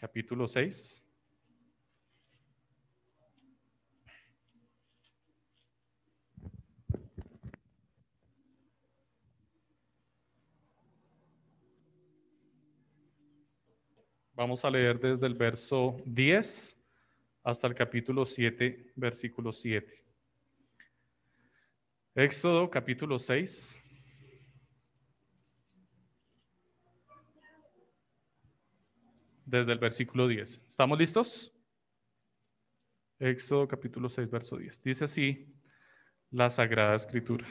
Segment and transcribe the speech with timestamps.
[0.00, 1.04] capítulo 6.
[14.32, 16.78] Vamos a leer desde el verso 10
[17.42, 20.02] hasta el capítulo 7, versículo 7.
[22.14, 23.78] Éxodo capítulo 6.
[29.50, 30.62] Desde el versículo 10.
[30.68, 31.52] ¿Estamos listos?
[33.18, 34.80] Éxodo capítulo 6, verso 10.
[34.84, 35.52] Dice así
[36.30, 37.44] la Sagrada Escritura.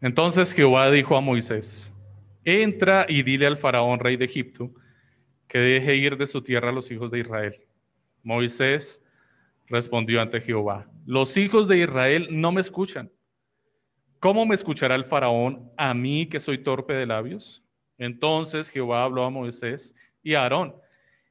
[0.00, 1.92] Entonces Jehová dijo a Moisés,
[2.44, 4.72] entra y dile al faraón, rey de Egipto,
[5.46, 7.60] que deje ir de su tierra a los hijos de Israel.
[8.22, 9.04] Moisés
[9.66, 13.12] respondió ante Jehová, los hijos de Israel no me escuchan.
[14.18, 17.62] ¿Cómo me escuchará el faraón a mí que soy torpe de labios?
[17.98, 20.74] Entonces Jehová habló a Moisés y a Aarón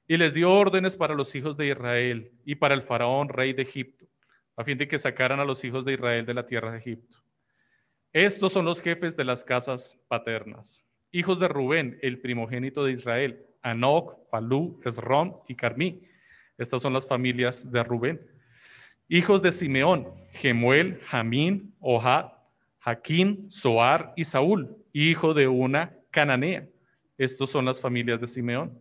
[0.07, 3.63] y les dio órdenes para los hijos de Israel y para el faraón rey de
[3.63, 4.05] Egipto,
[4.55, 7.17] a fin de que sacaran a los hijos de Israel de la tierra de Egipto.
[8.13, 10.83] Estos son los jefes de las casas paternas.
[11.11, 16.01] Hijos de Rubén, el primogénito de Israel, Anoc, Palú, Esrón y Carmí.
[16.57, 18.21] Estas son las familias de Rubén.
[19.09, 22.31] Hijos de Simeón, Gemuel, Jamín, Ohad,
[22.79, 26.67] Jaquín, Soar y Saúl, hijo de una cananea.
[27.19, 28.75] Estos son las familias de Simeón.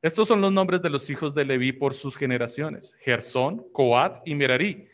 [0.00, 4.34] Estos son los nombres de los hijos de Leví por sus generaciones: Gersón, Coat y
[4.34, 4.88] Merarí.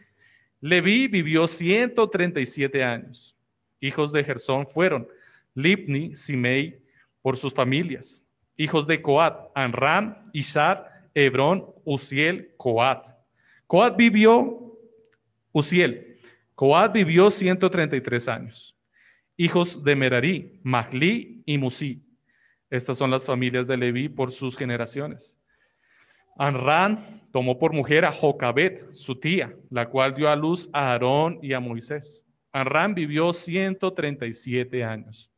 [0.60, 3.36] Leví vivió 137 años.
[3.78, 5.06] Hijos de Gersón fueron
[5.54, 6.82] Lipni, Simei,
[7.22, 8.24] por sus familias.
[8.56, 13.06] Hijos de Coat, Anram, Ishar, Hebrón, Uziel, Coat.
[13.68, 14.76] Coat vivió,
[15.52, 16.18] Uziel,
[16.56, 18.74] Coat vivió 133 años.
[19.40, 22.02] Hijos de Merarí, Mahli y Musi.
[22.68, 25.34] Estas son las familias de Leví por sus generaciones.
[26.36, 31.38] Anran tomó por mujer a Jocabet, su tía, la cual dio a luz a Aarón
[31.40, 32.26] y a Moisés.
[32.52, 35.30] Anran vivió 137 años.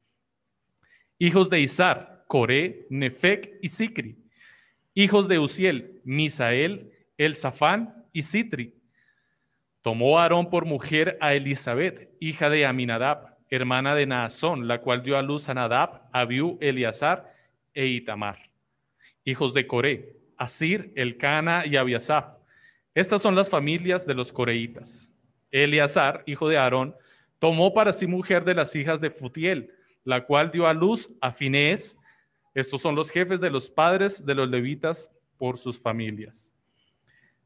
[1.20, 4.16] Hijos de Izar, Coré, Nefec y Sicri.
[4.94, 8.74] Hijos de Uziel, Misael, Elzafán y Citri.
[9.80, 15.18] Tomó Aarón por mujer a Elizabeth, hija de Aminadab, hermana de Naasón, la cual dio
[15.18, 17.34] a luz a Nadab, Abiú, Eleazar
[17.74, 18.38] e Itamar.
[19.24, 22.38] Hijos de Coré, Asir, Elcana y Abiasaf.
[22.94, 25.10] Estas son las familias de los coreitas.
[25.50, 26.96] Eleazar, hijo de Aarón,
[27.40, 29.70] tomó para sí mujer de las hijas de Futiel,
[30.04, 31.98] la cual dio a luz a Finés.
[32.54, 36.51] Estos son los jefes de los padres de los levitas por sus familias.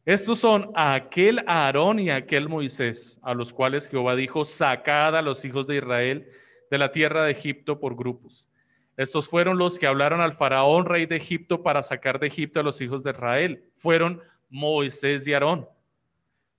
[0.06, 5.44] Estos son aquel Aarón y aquel Moisés, a los cuales Jehová dijo, sacad a los
[5.44, 6.28] hijos de Israel
[6.70, 8.48] de la tierra de Egipto por grupos.
[8.96, 12.62] Estos fueron los que hablaron al faraón, rey de Egipto, para sacar de Egipto a
[12.62, 13.64] los hijos de Israel.
[13.78, 15.68] Fueron Moisés y Aarón.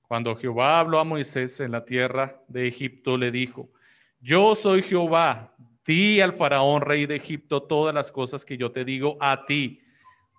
[0.10, 3.70] Cuando Jehová habló a Moisés en la tierra de Egipto, le dijo,
[4.20, 5.54] yo soy Jehová,
[5.86, 9.80] di al faraón, rey de Egipto, todas las cosas que yo te digo a ti.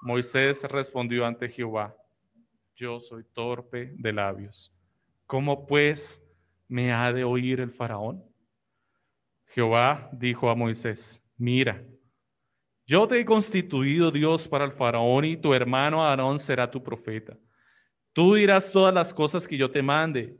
[0.03, 1.97] Moisés respondió ante Jehová,
[2.79, 4.73] yo soy torpe de labios.
[5.27, 6.23] ¿Cómo pues
[6.69, 8.23] me ha de oír el faraón?
[9.49, 11.83] Jehová dijo a Moisés, mira,
[12.87, 17.37] yo te he constituido Dios para el faraón y tu hermano Aarón será tu profeta.
[18.13, 20.37] Tú dirás todas las cosas que yo te mande,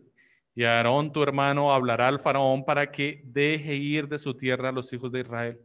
[0.55, 4.73] y Aarón tu hermano hablará al faraón para que deje ir de su tierra a
[4.73, 5.61] los hijos de Israel.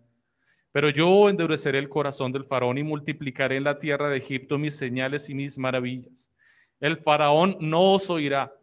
[0.72, 4.76] Pero yo endureceré el corazón del faraón y multiplicaré en la tierra de Egipto mis
[4.76, 6.33] señales y mis maravillas.
[6.84, 8.54] El faraón no os oirá,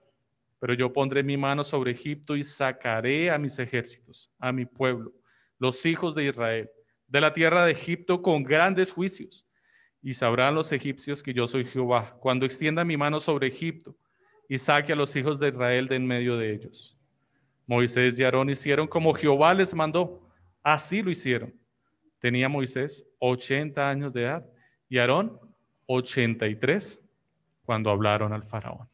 [0.59, 5.15] pero yo pondré mi mano sobre Egipto y sacaré a mis ejércitos, a mi pueblo,
[5.59, 6.71] los hijos de Israel,
[7.09, 9.49] de la tierra de Egipto con grandes juicios.
[10.03, 13.97] Y sabrán los egipcios que yo soy Jehová, cuando extienda mi mano sobre Egipto
[14.51, 16.95] y saque a los hijos de Israel de en medio de ellos.
[17.67, 20.29] Moisés y Aarón hicieron como Jehová les mandó,
[20.63, 21.55] así lo hicieron.
[22.19, 24.47] Tenía Moisés 80 años de edad
[24.91, 25.41] y Aarón
[25.87, 27.00] 83
[27.71, 28.89] cuando hablaron al faraón.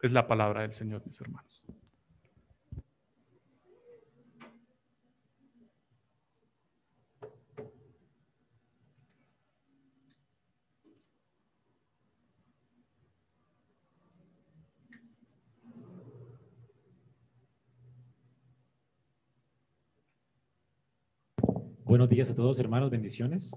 [0.00, 1.64] Es la palabra del Señor, mis hermanos.
[21.82, 23.50] Buenos días a todos, hermanos, bendiciones.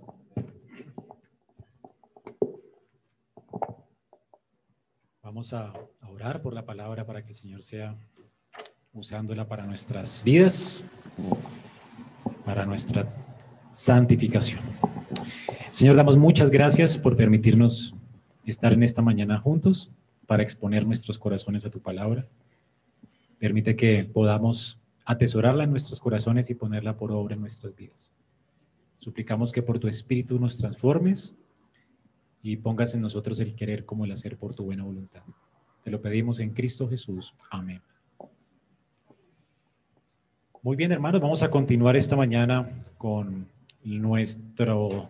[5.34, 5.74] Vamos a,
[6.12, 7.98] orar por la palabra para que el Señor sea
[8.94, 10.84] usándola para nuestras vidas,
[12.46, 13.12] para nuestra
[13.72, 14.60] santificación.
[15.72, 17.96] Señor, damos muchas gracias por permitirnos
[18.46, 19.92] estar en esta mañana juntos
[20.28, 22.28] para exponer nuestros corazones a tu palabra.
[23.40, 28.12] Permite que podamos atesorarla en nuestros corazones y ponerla por obra en nuestras vidas.
[29.00, 31.34] Suplicamos que por tu espíritu nos transformes
[32.44, 35.24] y pongas en nosotros el querer como el hacer por tu buena voluntad.
[35.84, 37.34] Te lo pedimos en Cristo Jesús.
[37.50, 37.82] Amén.
[40.62, 43.48] Muy bien, hermanos, vamos a continuar esta mañana con
[43.84, 45.10] nuestro,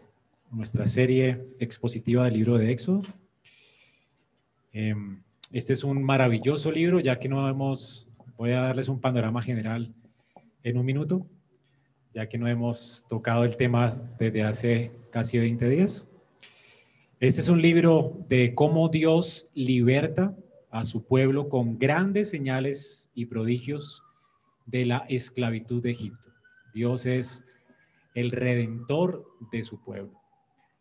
[0.51, 3.01] nuestra serie expositiva del libro de Éxodo.
[4.71, 5.21] Em,
[5.51, 8.07] este es un maravilloso libro, ya que no hemos,
[8.37, 9.93] voy a darles un panorama general
[10.63, 11.25] en un minuto,
[12.13, 16.07] ya que no hemos tocado el tema desde hace casi 20 días.
[17.23, 20.35] Este es un libro de cómo Dios liberta
[20.71, 24.03] a su pueblo con grandes señales y prodigios
[24.65, 26.33] de la esclavitud de Egipto.
[26.73, 27.41] Dios es
[28.13, 30.19] el redentor de su pueblo.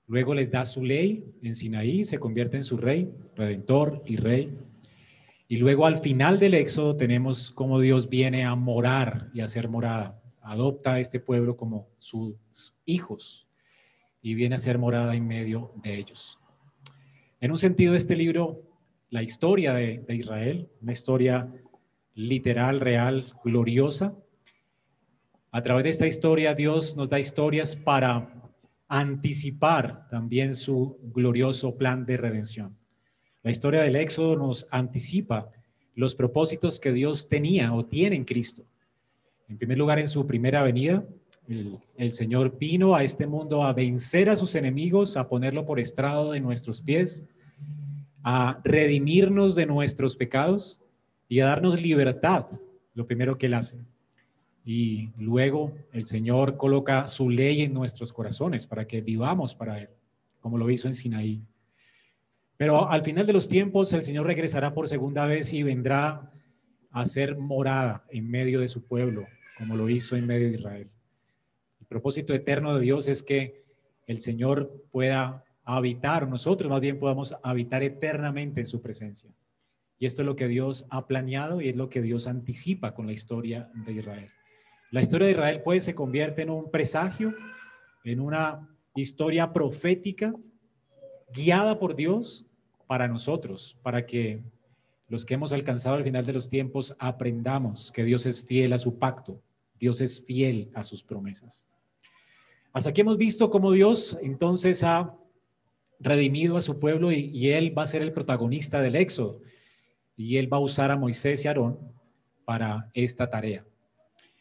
[0.09, 4.53] Luego les da su ley en Sinaí, se convierte en su rey, redentor y rey.
[5.47, 9.69] Y luego al final del Éxodo tenemos cómo Dios viene a morar y a ser
[9.69, 10.21] morada.
[10.41, 13.47] Adopta a este pueblo como sus hijos
[14.23, 16.39] y viene a ser morada en medio de ellos.
[17.41, 18.63] En un sentido, este libro,
[19.11, 21.53] la historia de, de Israel, una historia
[22.15, 24.15] literal, real, gloriosa.
[25.51, 28.33] A través de esta historia, Dios nos da historias para
[28.89, 32.77] anticipar también su glorioso plan de redención.
[33.43, 35.51] La historia del Éxodo nos anticipa
[35.95, 38.65] los propósitos que Dios tenía o tiene en Cristo.
[39.49, 41.05] En primer lugar, en su primera venida,
[41.49, 46.33] el, Señor vino a este mundo a vencer a sus enemigos, a ponerlo por estrado
[46.33, 47.25] de nuestros pies,
[48.23, 50.79] a redimirnos de nuestros pecados
[51.29, 52.47] y a darnos libertad,
[52.95, 53.79] lo primero que Él hace.
[54.65, 59.89] Y luego el Señor coloca su ley en nuestros corazones para que vivamos para Él,
[60.41, 61.43] como lo hizo en Sinaí.
[62.57, 66.31] Pero al final de los tiempos el Señor regresará por segunda vez y vendrá
[66.93, 69.27] a ser morada en medio de su pueblo,
[69.59, 70.89] como lo hizo en medio de Israel.
[71.93, 73.65] Propósito eterno de Dios es que
[74.07, 79.31] el Señor pueda habitar, nosotros más bien podamos habitar eternamente en su presencia.
[79.99, 83.07] Y esto es lo que Dios ha planeado y es lo que Dios anticipa con
[83.07, 84.31] la historia de Israel.
[84.91, 87.35] La historia de Israel pues se convierte en un presagio,
[88.05, 90.35] en una historia profética
[91.35, 92.47] guiada por Dios
[92.87, 94.43] para nosotros, para que
[95.09, 98.79] los que hemos alcanzado el final de los tiempos aprendamos que Dios es fiel a
[98.79, 99.43] su pacto,
[99.79, 101.67] Dios es fiel a sus promesas.
[102.73, 105.15] Hasta aquí hemos visto cómo Dios entonces ha
[106.01, 109.41] redimido a su pueblo y, Él va a ser el protagonista del éxodo
[110.17, 111.79] y él va a usar a Moisés y Aarón
[112.45, 113.65] para esta tarea.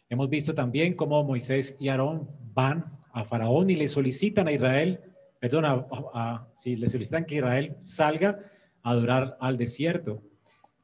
[0.10, 5.00] Hemos visto también cómo Moisés y Aarón van a Faraón y le solicitan a Israel,
[5.40, 5.86] perdón,
[6.54, 8.40] si le solicitan que Israel salga
[8.84, 10.22] a adorar al desierto,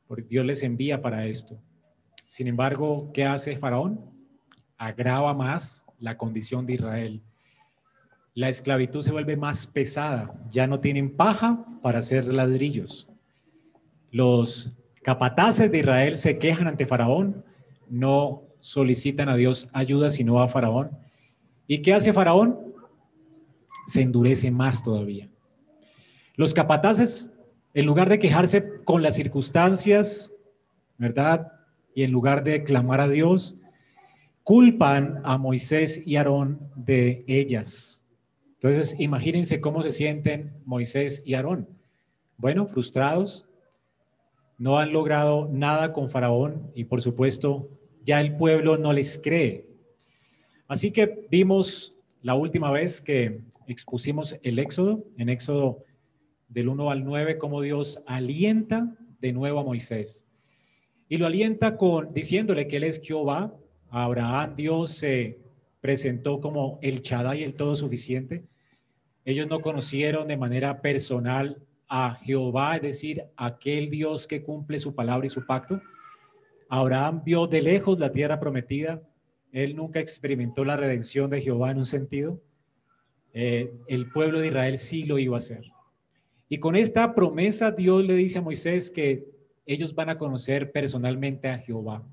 [0.08, 1.60] porque Dios les envía para esto.
[2.26, 4.00] Sin embargo, ¿qué hace Faraón?
[4.78, 7.22] Agrava más la condición de Israel.
[8.38, 13.10] La esclavitud se vuelve más pesada, ya no tienen paja para hacer ladrillos.
[14.12, 17.44] Los capataces de Israel se quejan ante Faraón,
[17.90, 20.92] no solicitan a Dios ayuda, sino a Faraón.
[21.66, 22.60] ¿Y qué hace Faraón?
[23.88, 25.28] Se endurece más todavía.
[26.36, 27.34] Los capataces,
[27.74, 30.32] en lugar de quejarse con las circunstancias,
[31.00, 31.54] ¿verdad?
[31.96, 33.58] Y en lugar de clamar a Dios,
[34.44, 37.97] culpan a Moisés y Aarón de ellas.
[38.62, 41.68] Entonces, imagínense cómo se sienten Moisés y Aarón.
[42.38, 43.46] Bueno, frustrados,
[44.58, 47.70] no han logrado nada con Faraón y por supuesto
[48.04, 49.68] ya el pueblo no les cree.
[50.68, 55.84] Así que vimos la última vez que expusimos el Éxodo, en Éxodo
[56.50, 60.26] del 1 al 9, cómo Dios alienta de nuevo a Moisés.
[61.10, 63.54] Y lo alienta con diciéndole que él es Jehová.
[63.90, 65.40] Abraham Dios se
[65.82, 67.02] presentó como el
[67.36, 68.46] y el todo suficiente.
[69.26, 74.96] Ellos no conocieron de manera personal a Jehová, es decir, aquel Dios que cumple su
[74.96, 75.82] palabra y su pacto.
[76.70, 79.02] Abraham vio de lejos la tierra prometida.
[79.52, 82.42] Él nunca experimentó la redención de Jehová en un sentido.
[83.34, 85.64] Eh, el pueblo de Israel sí lo iba a hacer.
[86.50, 89.30] Y con esta promesa Dios le dice a Moisés que
[89.66, 92.04] ellos van a conocer personalmente a Jehová.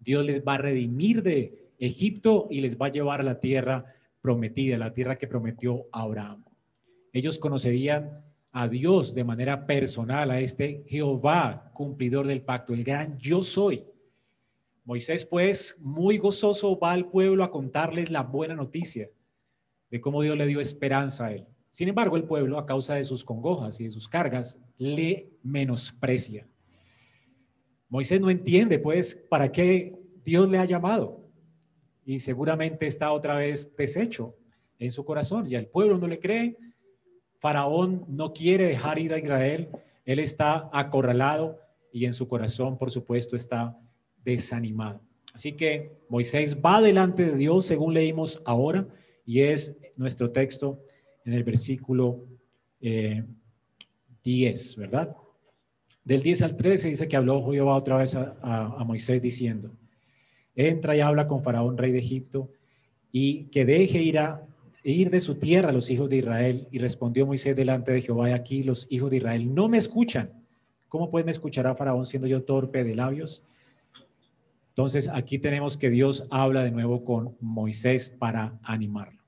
[0.00, 3.84] Dios les va a redimir de Egipto y les va a llevar a la tierra
[4.20, 6.44] prometida, la tierra que prometió Abraham.
[7.12, 13.18] Ellos conocerían a Dios de manera personal, a este Jehová cumplidor del pacto, el gran
[13.18, 13.84] yo soy.
[14.84, 19.10] Moisés pues muy gozoso va al pueblo a contarles la buena noticia
[19.90, 21.46] de cómo Dios le dio esperanza a él.
[21.70, 26.46] Sin embargo, el pueblo, a causa de sus congojas y de sus cargas, le menosprecia.
[27.88, 29.94] Moisés no entiende, pues, para qué
[30.24, 31.17] Dios le ha llamado.
[32.08, 34.34] Y seguramente está otra vez deshecho
[34.78, 35.46] en su corazón.
[35.46, 36.56] Y al pueblo no le cree.
[37.38, 39.68] Faraón no quiere dejar ir a Israel.
[40.06, 41.60] Él está acorralado
[41.92, 43.78] y en su corazón, por supuesto, está
[44.24, 45.02] desanimado.
[45.34, 48.88] Así que Moisés va delante de Dios, según leímos ahora,
[49.26, 50.82] y es nuestro texto
[51.26, 52.24] en el versículo
[52.80, 53.20] 10,
[54.24, 55.14] eh, ¿verdad?
[56.04, 59.70] Del 10 al 13 dice que habló Jehová otra vez a, a Moisés diciendo,
[60.58, 62.50] entra y habla con Faraón, rey de Egipto,
[63.12, 64.42] y que deje ir a
[64.82, 66.68] ir de su tierra a los hijos de Israel.
[66.70, 70.32] Y respondió Moisés delante de Jehová, y aquí los hijos de Israel no me escuchan.
[70.88, 73.44] ¿Cómo puede me escuchar a Faraón siendo yo torpe de labios?
[74.70, 79.20] Entonces aquí tenemos que Dios habla de nuevo con Moisés para animarlo.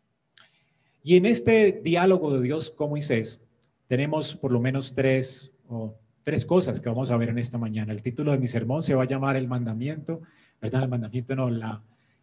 [1.03, 3.43] Y en este diálogo de Dios con Moisés
[3.89, 7.93] tenemos por lo menos tres, o tres cosas que vamos a ver en esta mañana.
[7.93, 10.21] El título de mi sermón se va a llamar El mandamiento,
[10.61, 10.85] ¿verdad?
[10.85, 11.83] El mandamiento no, la,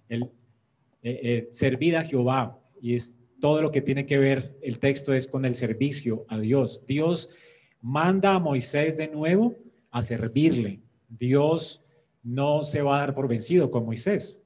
[0.10, 0.30] el
[1.04, 2.60] eh, eh, servir a Jehová.
[2.82, 6.40] Y es todo lo que tiene que ver, el texto es con el servicio a
[6.40, 6.84] Dios.
[6.86, 7.30] Dios
[7.82, 9.56] manda a Moisés de nuevo
[9.92, 10.82] a servirle.
[11.08, 11.84] Dios
[12.24, 14.42] no se va a dar por vencido con Moisés.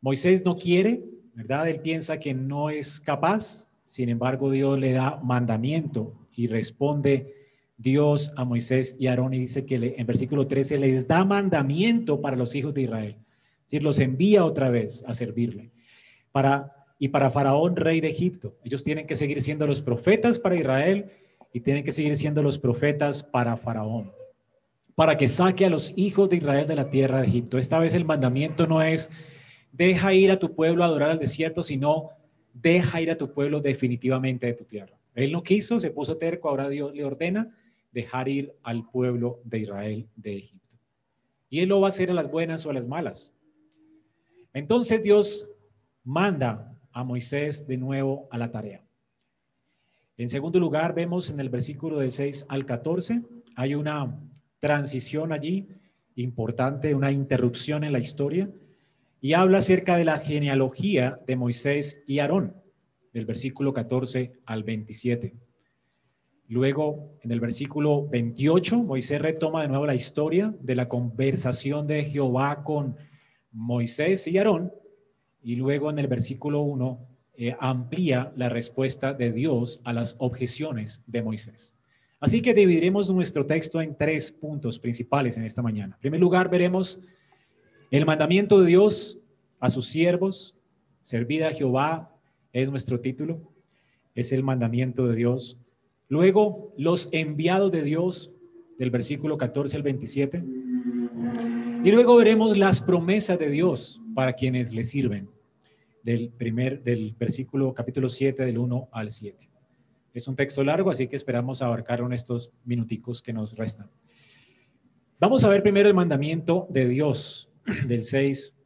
[0.00, 1.04] Moisés no quiere,
[1.34, 1.68] ¿verdad?
[1.68, 7.39] Él piensa que no es capaz, sin embargo Dios le da mandamiento y responde
[7.80, 12.36] Dios a Moisés y Aarón y dice que en versículo 13 les da mandamiento para
[12.36, 13.16] los hijos de Israel.
[13.18, 15.70] Es decir, los envía otra vez a servirle.
[16.30, 16.68] Para
[16.98, 18.54] y para Faraón, rey de Egipto.
[18.62, 21.10] Ellos tienen que seguir siendo los profetas para Israel
[21.54, 24.12] y tienen que seguir siendo los profetas para Faraón,
[24.94, 27.56] para que saque a los hijos de Israel de la tierra de Egipto.
[27.56, 29.10] Esta vez el mandamiento no es
[29.72, 32.10] deja ir a tu pueblo a adorar al desierto, sino
[32.52, 34.98] deja ir a tu pueblo definitivamente de tu tierra.
[35.14, 37.56] Él no quiso, se puso terco, ahora Dios le ordena
[37.92, 40.76] dejar ir al pueblo de Israel de Egipto.
[41.48, 43.32] Y él lo va a hacer a las buenas o a las malas.
[44.52, 45.48] Entonces Dios
[46.04, 48.82] manda a Moisés de nuevo a la tarea.
[50.16, 53.22] En segundo lugar, vemos en el versículo del 6 al 14,
[53.56, 54.18] hay una
[54.58, 55.68] transición allí
[56.16, 58.50] importante, una interrupción en la historia,
[59.20, 62.54] y habla acerca de la genealogía de Moisés y Aarón,
[63.12, 65.34] del versículo 14 al 27.
[66.50, 72.02] Luego, en el versículo 28, Moisés retoma de nuevo la historia de la conversación de
[72.02, 72.96] Jehová con
[73.52, 74.72] Moisés y Aarón,
[75.44, 81.04] y luego en el versículo 1 eh, amplía la respuesta de Dios a las objeciones
[81.06, 81.72] de Moisés.
[82.18, 85.94] Así que dividiremos nuestro texto en tres puntos principales en esta mañana.
[85.94, 86.98] En primer lugar, veremos
[87.92, 89.20] el mandamiento de Dios
[89.60, 90.56] a sus siervos.
[91.00, 92.12] Servida a Jehová
[92.52, 93.40] es nuestro título.
[94.16, 95.59] Es el mandamiento de Dios.
[96.10, 98.32] Luego, los enviados de Dios,
[98.78, 100.44] del versículo 14 al 27.
[101.84, 105.30] Y luego veremos las promesas de Dios para quienes le sirven,
[106.02, 109.48] del primer, del versículo capítulo 7, del 1 al 7.
[110.12, 113.88] Es un texto largo, así que esperamos abarcar en estos minuticos que nos restan.
[115.20, 117.48] Vamos a ver primero el mandamiento de Dios,
[117.86, 118.56] del 6,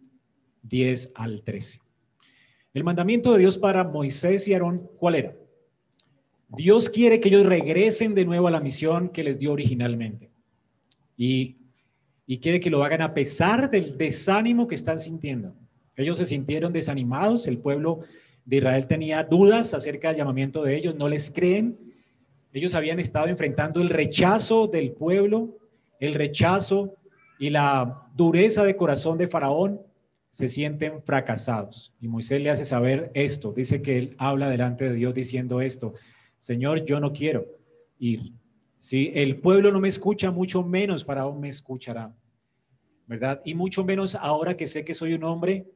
[0.62, 1.78] 10 al 13.
[2.72, 5.34] El mandamiento de Dios para Moisés y Aarón, ¿cuál era?
[6.56, 10.30] Dios quiere que ellos regresen de nuevo a la misión que les dio originalmente.
[11.16, 11.56] Y
[12.26, 15.54] y quiere que lo hagan a pesar del desánimo que están sintiendo.
[15.96, 18.00] Ellos se sintieron desanimados, el pueblo
[18.44, 21.78] de Israel tenía dudas acerca del llamamiento de ellos, no les creen.
[22.52, 25.58] Ellos habían estado enfrentando el rechazo del pueblo,
[26.00, 26.94] el rechazo
[27.38, 29.80] y la dureza de corazón de Faraón,
[30.30, 31.94] se sienten fracasados.
[32.00, 35.94] Y Moisés le hace saber esto, dice que él habla delante de Dios diciendo esto,
[36.44, 37.46] Señor, yo no quiero
[37.98, 38.34] ir,
[38.78, 42.14] si el pueblo no me escucha, mucho menos Faraón me escuchará.
[43.06, 43.40] ¿Verdad?
[43.46, 45.66] Y mucho menos ahora que sé que soy un hombre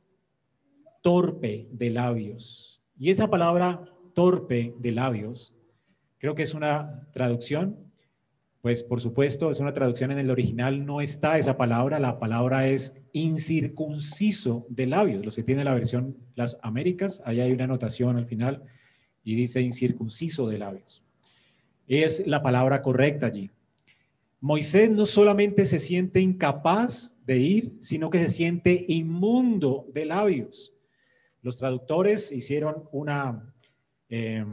[1.00, 2.82] torpe de labios.
[2.98, 3.82] Y esa palabra
[4.12, 5.54] torpe de labios,
[6.18, 7.78] creo que es una traducción,
[8.60, 12.68] pues por supuesto es una traducción en el original, no está esa palabra, la palabra
[12.68, 15.25] es incircunciso de labios.
[15.25, 18.64] Los que tienen la versión Las Américas, ahí hay una anotación al final
[19.28, 21.02] y dice incircunciso de labios
[21.88, 23.50] es la palabra correcta allí.
[24.40, 30.73] Moisés no solamente se siente incapaz de ir, sino que se siente inmundo de labios.
[31.42, 33.52] Los traductores hicieron una,
[34.11, 34.44] eh,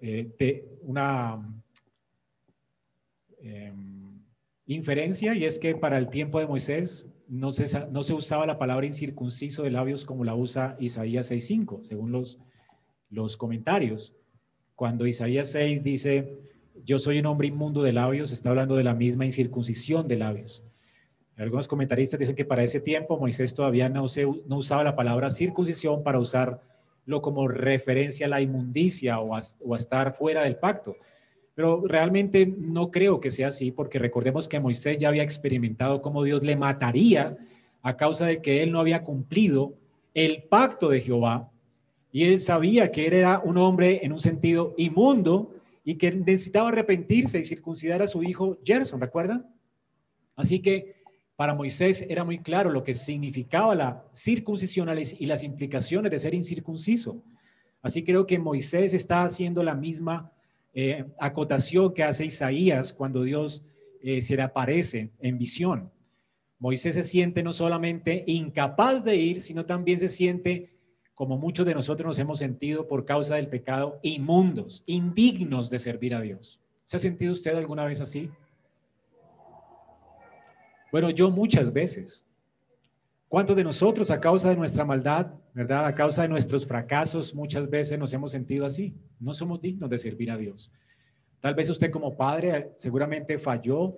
[0.00, 1.62] eh, una
[3.40, 3.72] eh,
[4.66, 8.58] inferencia y es que para el tiempo de Moisés no se, no se usaba la
[8.58, 12.38] palabra incircunciso de labios como la usa Isaías 6.5, según los,
[13.10, 14.14] los comentarios
[14.74, 16.38] Cuando Isaías 6 dice,
[16.84, 20.62] yo soy un hombre inmundo de labios, está hablando de la misma incircuncisión de labios.
[21.36, 26.18] Algunos comentaristas dicen que para ese tiempo Moisés todavía no, usaba la palabra circuncisión para
[26.18, 30.96] usarlo como referencia a la inmundicia o a estar fuera del pacto.
[31.56, 36.22] Pero realmente no creo que sea así, porque recordemos que Moisés ya había experimentado cómo
[36.22, 37.38] Dios le mataría
[37.82, 39.74] a causa de que él no había cumplido
[40.12, 41.50] el pacto de Jehová.
[42.16, 45.54] Y él sabía que él era un hombre en un sentido inmundo
[45.84, 49.54] y que necesitaba arrepentirse y circuncidar a su hijo Gerson, ¿recuerdan?
[50.34, 50.94] Así que
[51.36, 56.32] para Moisés era muy claro lo que significaba la circuncisión y las implicaciones de ser
[56.32, 57.22] incircunciso.
[57.82, 60.32] Así creo que Moisés está haciendo la misma
[60.72, 63.62] eh, acotación que hace Isaías cuando Dios
[64.00, 65.92] eh, se le aparece en visión.
[66.60, 70.75] Moisés se siente no solamente incapaz de ir, sino también se siente,
[71.16, 76.14] como muchos de nosotros nos hemos sentido por causa del pecado, inmundos, indignos de servir
[76.14, 76.60] a Dios.
[76.84, 78.30] ¿Se ha sentido usted alguna vez así?
[80.92, 82.26] Bueno, yo muchas veces.
[83.28, 87.70] ¿Cuántos de nosotros a causa de nuestra maldad, verdad, a causa de nuestros fracasos, muchas
[87.70, 88.94] veces nos hemos sentido así?
[89.18, 90.70] No somos dignos de servir a Dios.
[91.40, 93.96] Tal vez usted como padre seguramente falló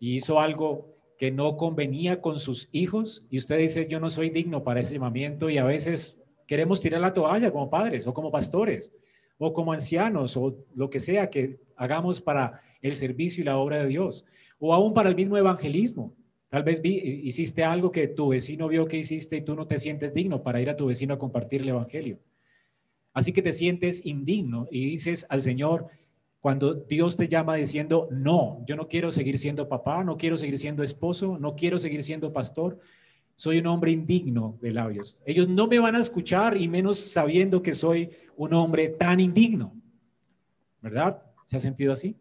[0.00, 4.30] y hizo algo que no convenía con sus hijos y usted dice, yo no soy
[4.30, 6.16] digno para ese llamamiento y a veces
[6.46, 8.92] queremos tirar la toalla como padres o como pastores
[9.38, 13.82] o como ancianos o lo que sea que hagamos para el servicio y la obra
[13.82, 14.24] de Dios
[14.58, 16.14] o aún para el mismo evangelismo.
[16.48, 20.14] Tal vez hiciste algo que tu vecino vio que hiciste y tú no te sientes
[20.14, 22.18] digno para ir a tu vecino a compartir el evangelio.
[23.12, 25.88] Así que te sientes indigno y dices al Señor,
[26.40, 30.58] cuando Dios te llama diciendo, no, yo no quiero seguir siendo papá, no quiero seguir
[30.58, 32.78] siendo esposo, no quiero seguir siendo pastor,
[33.36, 35.22] soy un hombre indigno de labios.
[35.26, 39.74] Ellos no me van a escuchar y menos sabiendo que soy un hombre tan indigno.
[40.80, 41.22] ¿Verdad?
[41.44, 42.16] ¿Se ha sentido así?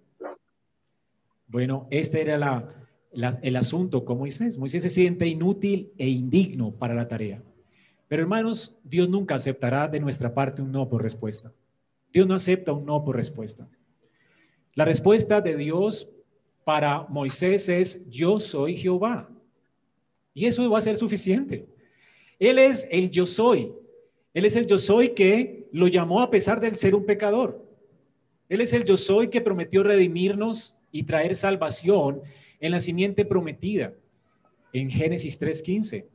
[1.48, 2.70] Bueno, este era
[3.13, 4.57] el asunto con Moisés.
[4.57, 7.42] Moisés se siente inútil e indigno para la tarea.
[8.09, 11.53] Pero hermanos, Dios nunca aceptará de nuestra parte un no por respuesta.
[12.11, 13.68] Dios no acepta un no por respuesta.
[14.74, 16.09] La respuesta de Dios
[16.66, 19.29] para Moisés es, yo soy Jehová.
[20.35, 21.65] Y eso va a ser suficiente.
[22.37, 23.71] Él es el yo soy.
[24.33, 27.65] Él es el yo soy que lo llamó a pesar de ser un pecador.
[28.50, 32.21] Él es el yo soy que prometió redimirnos y traer salvación
[32.59, 33.93] en la simiente prometida
[34.74, 36.05] en Génesis 3.15.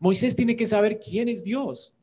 [0.00, 1.94] Moisés tiene que saber quién es Dios.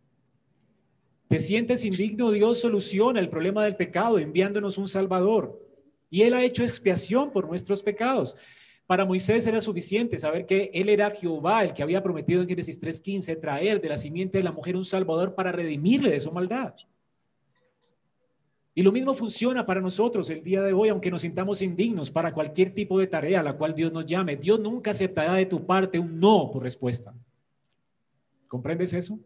[1.27, 2.31] ¿Te sientes indigno?
[2.31, 5.61] Dios soluciona el problema del pecado enviándonos un Salvador.
[6.09, 8.37] Y Él ha hecho expiación por nuestros pecados.
[8.87, 12.79] Para Moisés era suficiente saber que Él era Jehová, el que había prometido en Génesis
[12.79, 16.75] 3.15 traer de la simiente de la mujer un Salvador para redimirle de su maldad.
[18.77, 22.33] Y lo mismo funciona para nosotros el día de hoy, aunque nos sintamos indignos para
[22.33, 24.35] cualquier tipo de tarea a la cual Dios nos llame.
[24.35, 27.13] Dios nunca aceptará de tu parte un no por respuesta.
[28.49, 29.17] ¿Comprendes eso?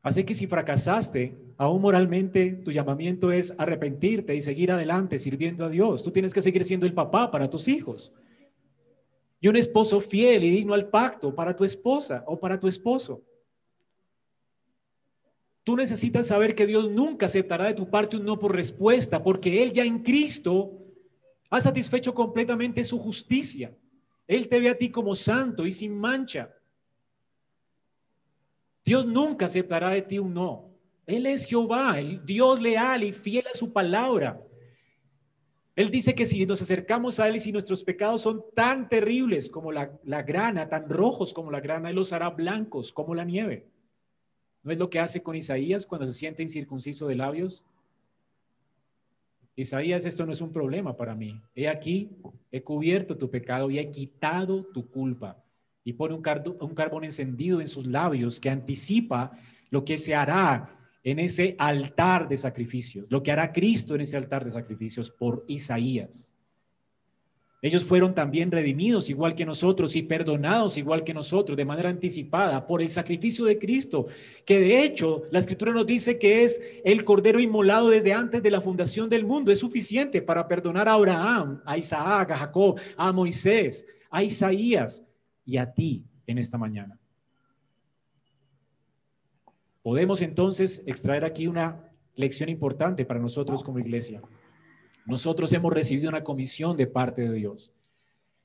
[0.00, 5.68] Así que si fracasaste, aún moralmente, tu llamamiento es arrepentirte y seguir adelante sirviendo a
[5.68, 6.04] Dios.
[6.04, 8.12] Tú tienes que seguir siendo el papá para tus hijos.
[9.40, 13.22] Y un esposo fiel y digno al pacto para tu esposa o para tu esposo.
[15.64, 19.62] Tú necesitas saber que Dios nunca aceptará de tu parte un no por respuesta, porque
[19.62, 20.78] Él ya en Cristo
[21.50, 23.76] ha satisfecho completamente su justicia.
[24.28, 26.54] Él te ve a ti como santo y sin mancha.
[28.84, 30.67] Dios nunca aceptará de ti un no.
[31.08, 34.38] Él es Jehová, el Dios leal y fiel a su palabra.
[35.74, 39.48] Él dice que si nos acercamos a Él y si nuestros pecados son tan terribles
[39.48, 43.24] como la, la, grana, tan rojos como la grana, Él los hará blancos como la
[43.24, 43.66] nieve.
[44.62, 47.64] ¿No es lo que hace con Isaías cuando se siente incircunciso de labios?
[49.56, 51.40] Isaías, esto no es un problema para mí.
[51.54, 52.10] He aquí,
[52.52, 55.42] he cubierto tu pecado y he quitado tu culpa
[55.84, 56.22] y pone un,
[56.60, 59.38] un carbón encendido en sus labios que anticipa
[59.70, 60.74] lo que se hará
[61.10, 65.44] en ese altar de sacrificios, lo que hará Cristo en ese altar de sacrificios por
[65.48, 66.30] Isaías.
[67.60, 72.64] Ellos fueron también redimidos igual que nosotros y perdonados igual que nosotros de manera anticipada
[72.68, 74.06] por el sacrificio de Cristo,
[74.44, 78.52] que de hecho la escritura nos dice que es el cordero inmolado desde antes de
[78.52, 79.50] la fundación del mundo.
[79.50, 85.02] Es suficiente para perdonar a Abraham, a Isaac, a Jacob, a Moisés, a Isaías
[85.44, 86.96] y a ti en esta mañana.
[89.88, 91.82] Podemos entonces extraer aquí una
[92.14, 94.20] lección importante para nosotros como iglesia.
[95.06, 97.72] Nosotros hemos recibido una comisión de parte de Dios.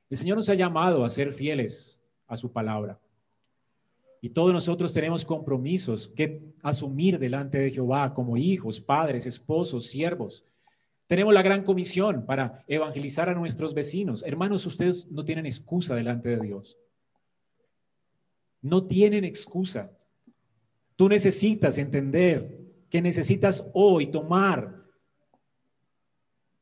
[0.10, 2.98] El Señor nos ha llamado a ser fieles a su palabra.
[4.22, 10.46] Y todos nosotros tenemos compromisos que asumir delante de Jehová como hijos, padres, esposos, siervos.
[11.08, 14.24] Tenemos la gran comisión para evangelizar a nuestros vecinos.
[14.26, 16.80] Hermanos, ustedes no tienen excusa delante de Dios.
[18.62, 19.92] No tienen excusa.
[21.04, 24.86] Tú necesitas entender que necesitas hoy tomar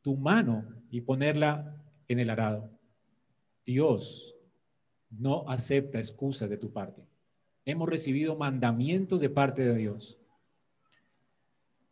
[0.02, 2.68] tu mano y ponerla en el arado.
[3.64, 4.34] Dios
[5.12, 7.04] no acepta excusas de tu parte.
[7.66, 10.18] Hemos recibido mandamientos de parte de Dios.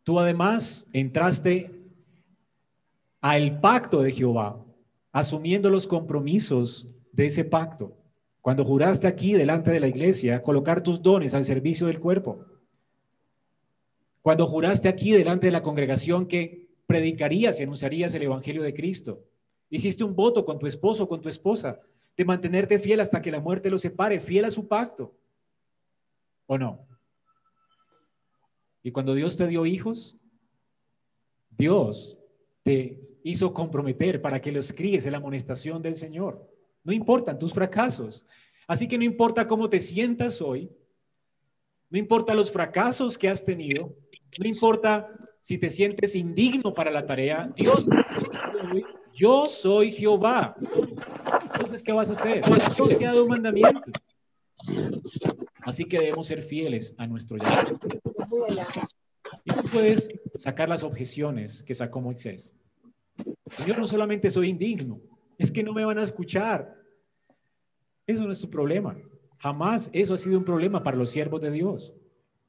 [0.02, 1.70] Tú además entraste
[3.20, 4.60] al pacto de Jehová,
[5.12, 7.96] asumiendo los compromisos de ese pacto.
[8.42, 12.44] Cuando juraste aquí delante de la iglesia, colocar tus dones al servicio del cuerpo.
[14.22, 19.22] Cuando juraste aquí delante de la congregación que predicarías y anunciarías el Evangelio de Cristo.
[19.70, 21.78] Hiciste un voto con tu esposo con tu esposa
[22.16, 25.14] de mantenerte fiel hasta que la muerte lo separe, fiel a su pacto.
[26.46, 26.84] ¿O no?
[28.82, 30.18] Y cuando Dios te dio hijos,
[31.56, 32.18] Dios
[32.64, 36.50] te hizo comprometer para que los críes en la amonestación del Señor.
[36.84, 38.26] No importan tus fracasos.
[38.66, 40.70] Así que no importa cómo te sientas hoy,
[41.90, 43.96] no importa los fracasos que has tenido,
[44.38, 45.08] no importa
[45.40, 47.86] si te sientes indigno para la tarea, Dios,
[49.12, 50.54] yo soy Jehová.
[51.54, 52.44] Entonces, ¿qué vas a hacer?
[52.44, 53.82] Dios te ha dado un mandamiento.
[55.62, 57.78] Así que debemos ser fieles a nuestro llamado.
[59.44, 62.54] Y tú puedes sacar las objeciones que sacó Moisés.
[63.66, 65.00] Yo no solamente soy indigno,
[65.40, 66.76] es que no me van a escuchar.
[68.06, 68.94] Eso no es tu problema.
[69.38, 71.94] Jamás eso ha sido un problema para los siervos de Dios.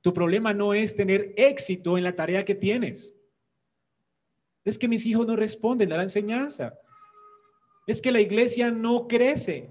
[0.02, 3.16] Tu problema no es tener éxito en la tarea que tienes.
[4.66, 6.78] Es que mis hijos no responden a la enseñanza.
[7.88, 9.70] Es que la iglesia no crece.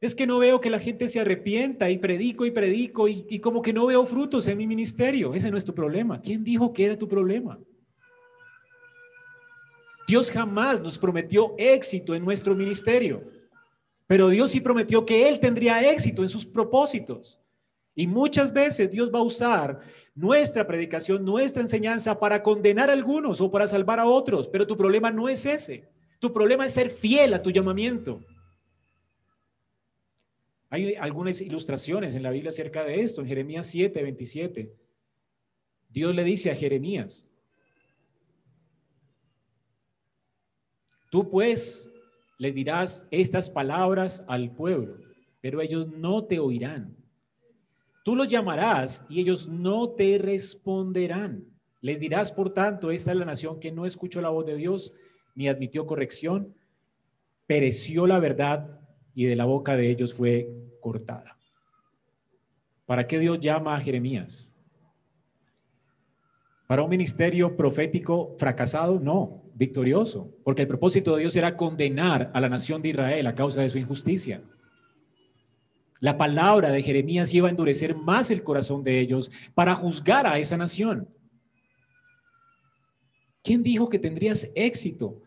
[0.00, 3.62] Es que no veo que la gente se arrepienta y predico y predico y, como
[3.62, 5.34] que no veo frutos en mi ministerio.
[5.34, 6.20] Ese no es tu problema.
[6.20, 7.60] ¿Quién dijo que era tu problema?
[10.06, 13.22] Dios jamás nos prometió éxito en nuestro ministerio,
[14.06, 17.40] pero Dios sí prometió que Él tendría éxito en sus propósitos.
[17.94, 19.80] Y muchas veces Dios va a usar
[20.14, 24.76] nuestra predicación, nuestra enseñanza para condenar a algunos o para salvar a otros, pero tu
[24.76, 25.88] problema no es ese.
[26.18, 28.20] Tu problema es ser fiel a tu llamamiento.
[30.70, 34.72] Hay algunas ilustraciones en la Biblia acerca de esto, en Jeremías 7, 27.
[35.90, 37.26] Dios le dice a Jeremías,
[41.12, 41.90] tú pues
[42.38, 44.96] les dirás estas palabras al pueblo,
[45.42, 46.96] pero ellos no te oirán.
[48.02, 51.44] Tú los llamarás y ellos no te responderán.
[51.82, 54.94] Les dirás, por tanto, esta es la nación que no escuchó la voz de Dios
[55.34, 56.54] ni admitió corrección,
[57.46, 58.80] pereció la verdad
[59.14, 60.48] y de la boca de ellos fue
[60.80, 61.36] cortada.
[62.86, 64.50] ¿Para qué Dios llama a Jeremías?
[66.66, 68.98] ¿Para un ministerio profético fracasado?
[68.98, 73.34] No, victorioso, porque el propósito de Dios era condenar a la nación de Israel a
[73.34, 74.42] causa de su injusticia.
[76.00, 80.38] La palabra de Jeremías iba a endurecer más el corazón de ellos para juzgar a
[80.38, 81.08] esa nación.
[83.42, 85.20] ¿Quién dijo que tendrías éxito?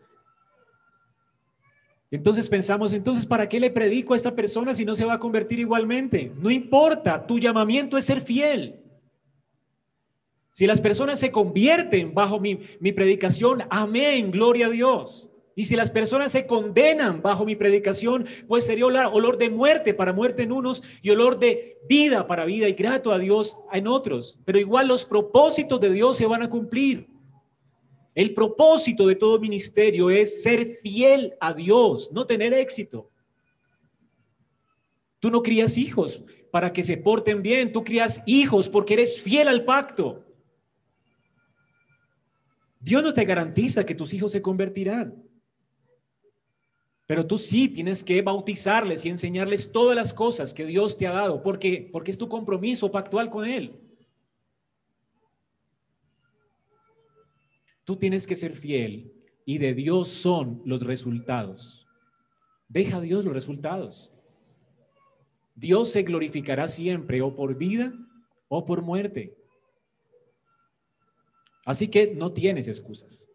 [2.10, 5.18] Entonces pensamos, entonces, ¿para qué le predico a esta persona si no se va a
[5.18, 6.32] convertir igualmente?
[6.36, 8.85] No importa, tu llamamiento es ser fiel.
[10.56, 12.56] Si las personas se convierten bajo mi,
[12.92, 15.30] predicación, amén, gloria a Dios.
[15.54, 20.14] Y si las personas se condenan bajo mi predicación, pues sería olor de muerte para
[20.14, 24.38] muerte en unos y olor de vida para vida y grato a Dios en otros.
[24.46, 27.06] Pero igual los propósitos de Dios se van a cumplir.
[28.14, 33.10] El propósito de todo ministerio es ser fiel a Dios, no tener éxito.
[35.20, 39.48] Tú no crías hijos para que se porten bien, tú crías hijos porque eres fiel
[39.48, 40.22] al pacto.
[42.80, 45.22] Dios no te garantiza que tus hijos se convertirán.
[47.06, 51.12] Pero tú sí tienes que bautizarles y enseñarles todas las cosas que Dios te ha
[51.12, 53.80] dado, porque porque es tu compromiso pactual con él.
[57.84, 59.12] Tú tienes que ser fiel
[59.44, 61.86] y de Dios son los resultados.
[62.68, 64.12] Deja a Dios los resultados.
[65.54, 67.92] Dios se glorificará siempre o por vida
[68.48, 69.36] o por muerte.
[71.66, 73.28] Así que no tienes excusas.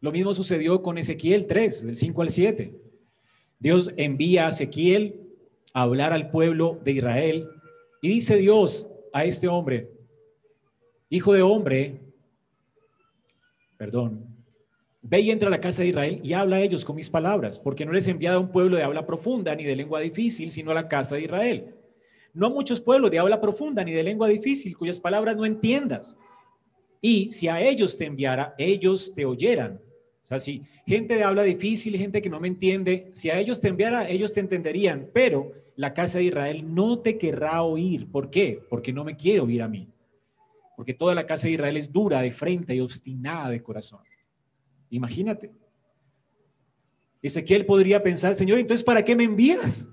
[0.00, 2.74] Lo mismo sucedió con Ezequiel 3, del 5 al 7.
[3.58, 5.20] Dios envía a Ezequiel
[5.74, 7.48] a hablar al pueblo de Israel
[8.00, 9.90] y dice Dios a este hombre,
[11.10, 12.00] hijo de hombre,
[13.76, 14.24] perdón,
[15.02, 17.58] ve y entra a la casa de Israel y habla a ellos con mis palabras,
[17.58, 20.52] porque no les he enviado a un pueblo de habla profunda ni de lengua difícil,
[20.52, 21.74] sino a la casa de Israel.
[22.32, 26.16] no a muchos pueblos de habla profunda ni de lengua difícil, cuyas palabras no entiendas.
[27.00, 29.80] Y si a ellos te enviara, ellos te oyeran.
[30.22, 33.60] O sea, si gente de habla difícil, gente que no me entiende, si a ellos
[33.60, 38.10] te enviara, ellos te entenderían, pero la casa de Israel no te querrá oír.
[38.10, 38.62] ¿Por qué?
[38.68, 39.88] Porque no me quiere oír a mí.
[40.76, 44.00] Porque toda la casa de Israel es dura de frente y obstinada de corazón.
[44.90, 45.50] Imagínate.
[47.22, 49.86] Ezequiel podría pensar, Señor, entonces, ¿para qué me envías?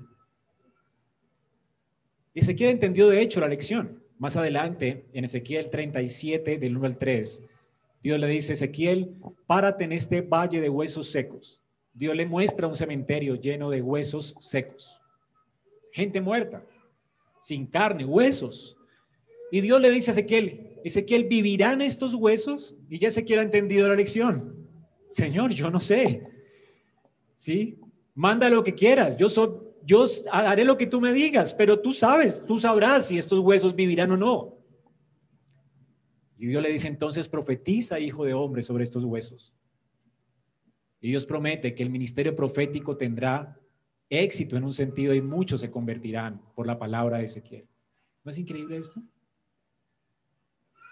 [2.34, 4.02] Ezequiel entendió de hecho la lección.
[4.20, 7.44] Más adelante, en Ezequiel 37, del 1 al 3,
[8.02, 11.62] Dios le dice, Ezequiel, párate en este valle de huesos secos.
[11.94, 15.00] Dios le muestra un cementerio lleno de huesos secos.
[15.92, 16.64] Gente muerta,
[17.42, 18.76] sin carne, huesos.
[19.52, 22.76] Y Dios le dice a Ezequiel, Ezequiel, ¿vivirán estos huesos?
[22.90, 24.68] Y ya Ezequiel ha entendido la lección.
[25.10, 26.24] Señor, yo no sé.
[27.36, 27.78] ¿Sí?
[28.16, 29.18] Manda lo que quieras.
[29.18, 29.50] Yo soy,
[29.88, 33.74] yo haré lo que tú me digas, pero tú sabes, tú sabrás si estos huesos
[33.74, 34.58] vivirán o no.
[36.38, 39.56] Y Dios le dice entonces, profetiza, hijo de hombre, sobre estos huesos.
[41.00, 43.58] Y Dios promete que el ministerio profético tendrá
[44.10, 47.66] éxito en un sentido y muchos se convertirán por la palabra de Ezequiel.
[48.26, 49.02] ¿No es increíble esto?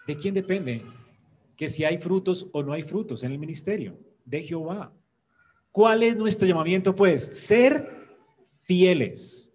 [0.08, 0.86] ¿De quién depende
[1.58, 4.00] que si hay frutos o no hay frutos en el ministerio?
[4.24, 4.94] De Jehová.
[5.74, 6.96] ¿Cuál es nuestro llamamiento?
[6.96, 7.95] Pues ser
[8.66, 9.52] fieles.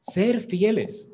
[0.00, 1.08] Ser fieles.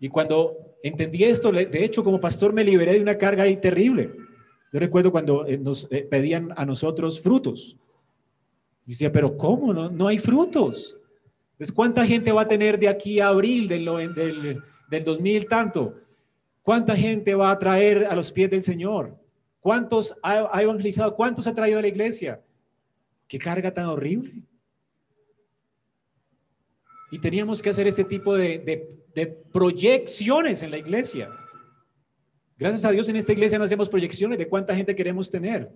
[0.00, 4.12] Y cuando entendí esto, de hecho, como pastor me liberé de una carga ahí terrible.
[4.72, 7.76] Yo recuerdo cuando eh, nos eh, pedían a nosotros frutos.
[8.86, 9.72] Y decía, pero ¿cómo?
[9.72, 10.96] No, no hay frutos.
[11.56, 13.84] Pues, ¿cuánta gente va a tener de aquí a abril del,
[14.14, 15.94] del, del 2000 tanto?
[16.62, 19.16] ¿Cuánta gente va a traer a los pies del Señor?
[19.60, 21.16] ¿Cuántos ha, ha evangelizado?
[21.16, 22.40] ¿Cuántos ha traído a la iglesia?
[23.28, 24.42] Qué carga tan horrible.
[27.10, 28.88] Y teníamos que hacer este tipo de,
[29.52, 31.30] proyecciones en la iglesia.
[32.56, 35.70] Gracias a Dios en esta iglesia no hacemos proyecciones de cuánta gente queremos tener.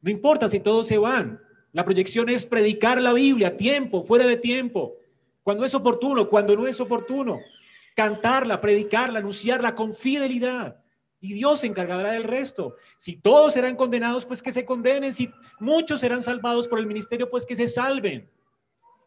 [0.00, 1.40] No importa si todos se van.
[1.72, 4.96] La proyección es predicar la Biblia, tiempo, fuera de tiempo,
[5.42, 7.40] cuando es oportuno, cuando no es oportuno.
[7.94, 10.81] Cantarla, predicarla, anunciarla con fidelidad
[11.22, 12.74] y Dios se encargará del resto.
[12.98, 15.12] Si todos serán condenados, pues que se condenen.
[15.12, 15.30] Si
[15.60, 18.28] muchos serán salvados por el ministerio, pues que se salven.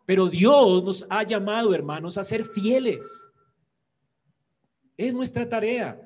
[0.06, 3.06] Pero Dios nos ha llamado, hermanos, a ser fieles.
[4.96, 6.02] Es nuestra tarea.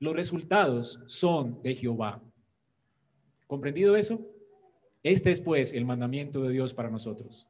[0.00, 2.20] Los resultados son de Jehová.
[3.46, 4.20] ¿Comprendido eso?
[5.04, 7.46] Este es pues el mandamiento de Dios para nosotros.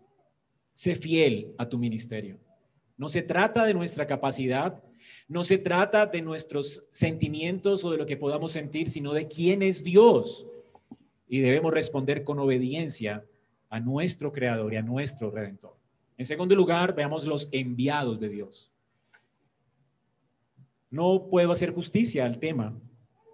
[0.75, 2.39] Sé fiel a tu ministerio.
[2.99, 4.83] No se trata de nuestra capacidad,
[5.33, 9.63] no se trata de nuestros sentimientos o de lo que podamos sentir, sino de quién
[9.63, 10.47] es Dios.
[11.27, 13.25] Y debemos responder con obediencia
[13.71, 15.75] a nuestro Creador y a nuestro Redentor.
[16.19, 18.71] En segundo lugar, veamos los enviados de Dios.
[20.91, 22.79] No puedo hacer justicia al tema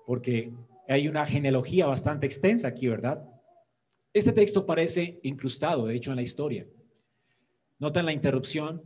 [0.06, 0.52] porque
[0.87, 3.28] hay una genealogía bastante extensa aquí, ¿verdad?
[4.12, 6.64] Este texto parece incrustado, de hecho, en la historia.
[7.80, 8.82] Notan la interrupción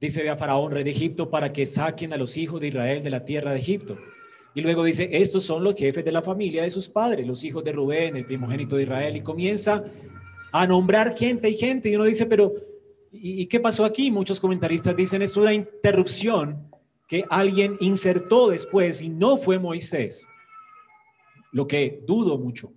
[0.00, 3.10] dice a Faraón, rey de Egipto, para que saquen a los hijos de Israel de
[3.10, 3.98] la tierra de Egipto.
[4.54, 7.62] Y luego dice, estos son los jefes de la familia de sus padres, los hijos
[7.64, 9.16] de Rubén, el primogénito de Israel.
[9.16, 9.84] Y comienza
[10.52, 11.90] a nombrar gente y gente.
[11.90, 12.54] Y uno dice, pero
[13.12, 14.10] ¿y, qué pasó aquí?
[14.10, 16.70] Muchos comentaristas dicen, es una interrupción
[17.06, 20.26] que alguien insertó después y no fue Moisés.
[21.52, 22.72] Lo que dudo mucho.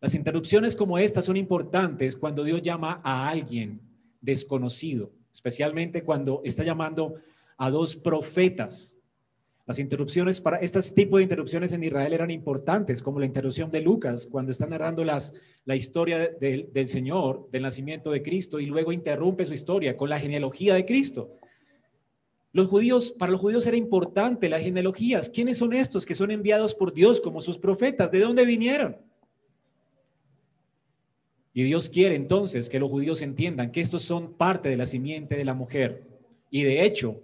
[0.00, 3.80] Las interrupciones como estas son importantes cuando Dios llama a alguien
[4.20, 7.16] desconocido especialmente cuando está llamando
[7.58, 8.96] a dos profetas.
[9.66, 13.80] Las interrupciones para estos tipos de interrupciones en Israel eran importantes, como la interrupción de
[13.80, 18.92] Lucas, cuando está narrando las, la historia del Señor, del nacimiento de Cristo, y luego
[18.92, 21.32] interrumpe su historia con la genealogía de Cristo.
[22.52, 25.28] Los judíos, para los judíos era importante las genealogías.
[25.30, 28.12] ¿Quiénes son estos que son enviados por Dios como sus profetas?
[28.12, 28.96] ¿De dónde vinieron?
[31.56, 35.36] Y Dios quiere entonces que los judíos entiendan que estos son parte de la simiente
[35.36, 36.02] de la mujer.
[36.50, 37.22] Y de hecho,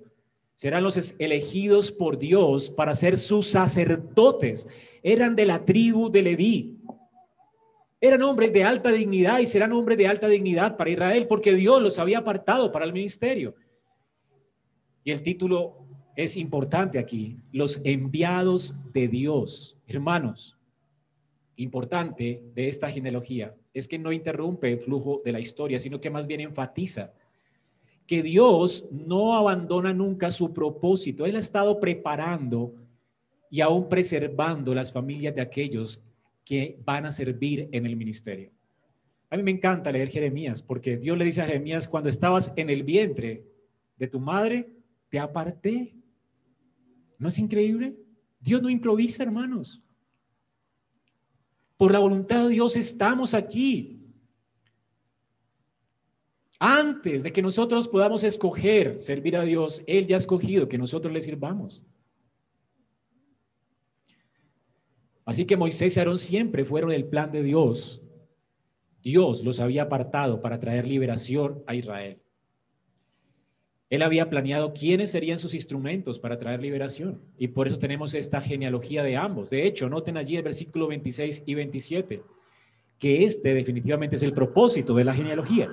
[0.54, 4.68] serán los elegidos por Dios para ser sus sacerdotes.
[5.02, 6.78] Eran de la tribu de Leví.
[8.00, 11.82] Eran hombres de alta dignidad y serán hombres de alta dignidad para Israel porque Dios
[11.82, 13.56] los había apartado para el ministerio.
[15.02, 19.76] Y el título es importante aquí, los enviados de Dios.
[19.88, 20.56] Hermanos,
[21.56, 26.10] importante de esta genealogía es que no interrumpe el flujo de la historia, sino que
[26.10, 27.12] más bien enfatiza
[28.10, 31.26] que Dios no abandona nunca su propósito.
[31.26, 32.74] Él ha estado preparando
[33.50, 36.02] y aún preservando las familias de aquellos
[36.44, 38.50] que van a servir en el ministerio.
[39.30, 42.68] A mí me encanta leer Jeremías porque Dios le dice a Jeremías, cuando estabas en
[42.68, 43.44] el vientre
[43.96, 44.68] de tu madre,
[45.08, 45.94] te aparté.
[47.16, 47.94] ¿No es increíble?
[48.40, 49.80] Dios no improvisa, hermanos.
[51.80, 54.04] Por la voluntad de Dios estamos aquí.
[56.58, 61.10] Antes de que nosotros podamos escoger servir a Dios, Él ya ha escogido que nosotros
[61.10, 61.82] le sirvamos.
[65.24, 68.02] Así que Moisés y Aarón siempre fueron el plan de Dios.
[69.02, 72.20] Dios los había apartado para traer liberación a Israel.
[73.90, 77.20] Él había planeado quiénes serían sus instrumentos para traer liberación.
[77.36, 79.50] Y por eso tenemos esta genealogía de ambos.
[79.50, 82.22] De hecho, noten allí el versículo 26 y 27,
[83.00, 85.68] que este definitivamente es el propósito de la genealogía.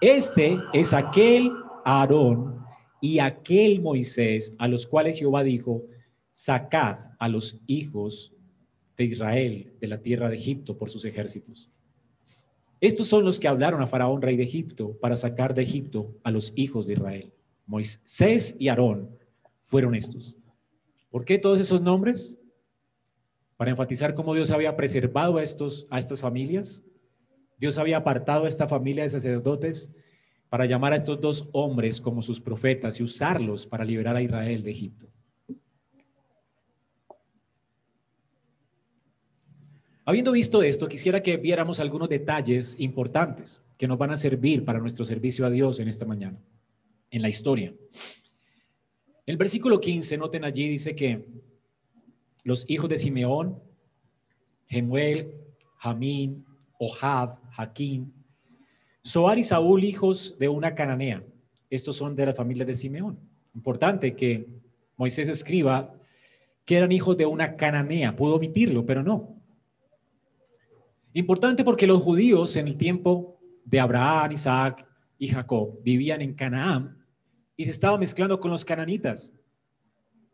[0.00, 1.52] Este es aquel
[1.84, 2.64] Aarón
[3.00, 5.84] y aquel Moisés a los cuales Jehová dijo,
[6.32, 8.34] sacad a los hijos
[8.96, 11.70] de Israel de la tierra de Egipto por sus ejércitos.
[12.80, 16.30] Estos son los que hablaron a Faraón, rey de Egipto, para sacar de Egipto a
[16.30, 17.32] los hijos de Israel.
[17.66, 19.10] Moisés y Aarón
[19.60, 20.36] fueron estos.
[21.10, 22.38] ¿Por qué todos esos nombres?
[23.56, 26.82] Para enfatizar cómo Dios había preservado a, estos, a estas familias,
[27.58, 29.90] Dios había apartado a esta familia de sacerdotes
[30.50, 34.62] para llamar a estos dos hombres como sus profetas y usarlos para liberar a Israel
[34.62, 35.08] de Egipto.
[40.08, 44.78] Habiendo visto esto, quisiera que viéramos algunos detalles importantes que nos van a servir para
[44.78, 46.38] nuestro servicio a Dios en esta mañana,
[47.10, 47.74] en la historia.
[49.26, 51.26] El versículo 15, noten allí, dice que
[52.44, 53.60] los hijos de Simeón,
[54.68, 55.32] Gemuel,
[55.78, 56.44] Jamín,
[56.78, 58.14] Ohad, Jaquín,
[59.02, 61.24] Soar y Saúl, hijos de una cananea.
[61.68, 63.18] Estos son de la familia de Simeón.
[63.56, 64.46] Importante que
[64.96, 65.92] Moisés escriba
[66.64, 68.14] que eran hijos de una cananea.
[68.14, 69.35] Pudo omitirlo, pero no.
[71.16, 77.02] Importante porque los judíos en el tiempo de Abraham, Isaac y Jacob vivían en Canaán
[77.56, 79.32] y se estaban mezclando con los cananitas.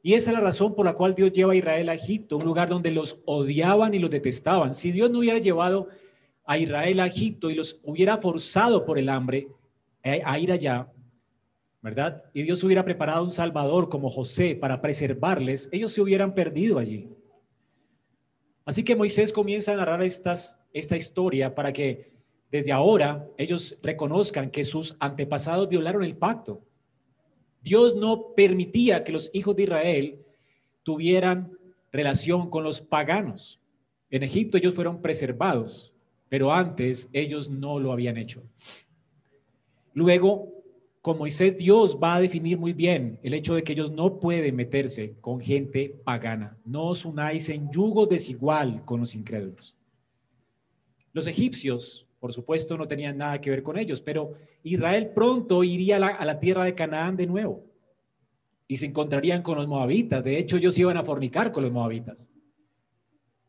[0.03, 2.45] Y esa es la razón por la cual Dios lleva a Israel a Egipto, un
[2.45, 4.75] lugar donde los odiaban y los detestaban.
[4.75, 5.87] Si Dios no hubiera llevado
[6.45, 9.47] a Israel a Egipto y los hubiera forzado por el hambre
[10.03, 10.89] a ir allá,
[11.81, 12.25] ¿verdad?
[12.35, 17.09] Y Dios hubiera preparado un Salvador como José para preservarles, ellos se hubieran perdido allí.
[18.65, 22.13] Así que Moisés comienza a narrar estas, esta historia para que
[22.51, 26.61] desde ahora ellos reconozcan que sus antepasados violaron el pacto.
[27.63, 30.19] Dios no permitía que los hijos de Israel
[30.83, 31.57] tuvieran
[31.93, 33.61] relación con los paganos.
[34.11, 35.95] En Egipto ellos fueron preservados,
[36.29, 38.43] pero antes ellos no lo habían hecho.
[39.95, 40.53] Luego
[41.01, 44.57] con Moisés Dios va a definir muy bien el hecho de que ellos no pueden
[44.57, 46.57] meterse con gente pagana.
[46.65, 49.77] No os unáis en yugo desigual con los incrédulos.
[51.13, 55.97] Los egipcios, por supuesto, no tenían nada que ver con ellos, pero Israel pronto iría
[55.97, 57.65] a la, tierra de Canaán de nuevo
[58.67, 60.25] y se encontrarían con los moabitas.
[60.25, 62.31] De hecho, ellos iban a fornicar con los moabitas.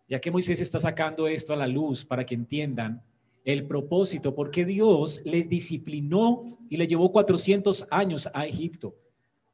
[0.09, 3.01] Ya que Moisés está sacando esto a la luz para que entiendan
[3.45, 8.95] el propósito, porque Dios les disciplinó y le llevó 400 años a Egipto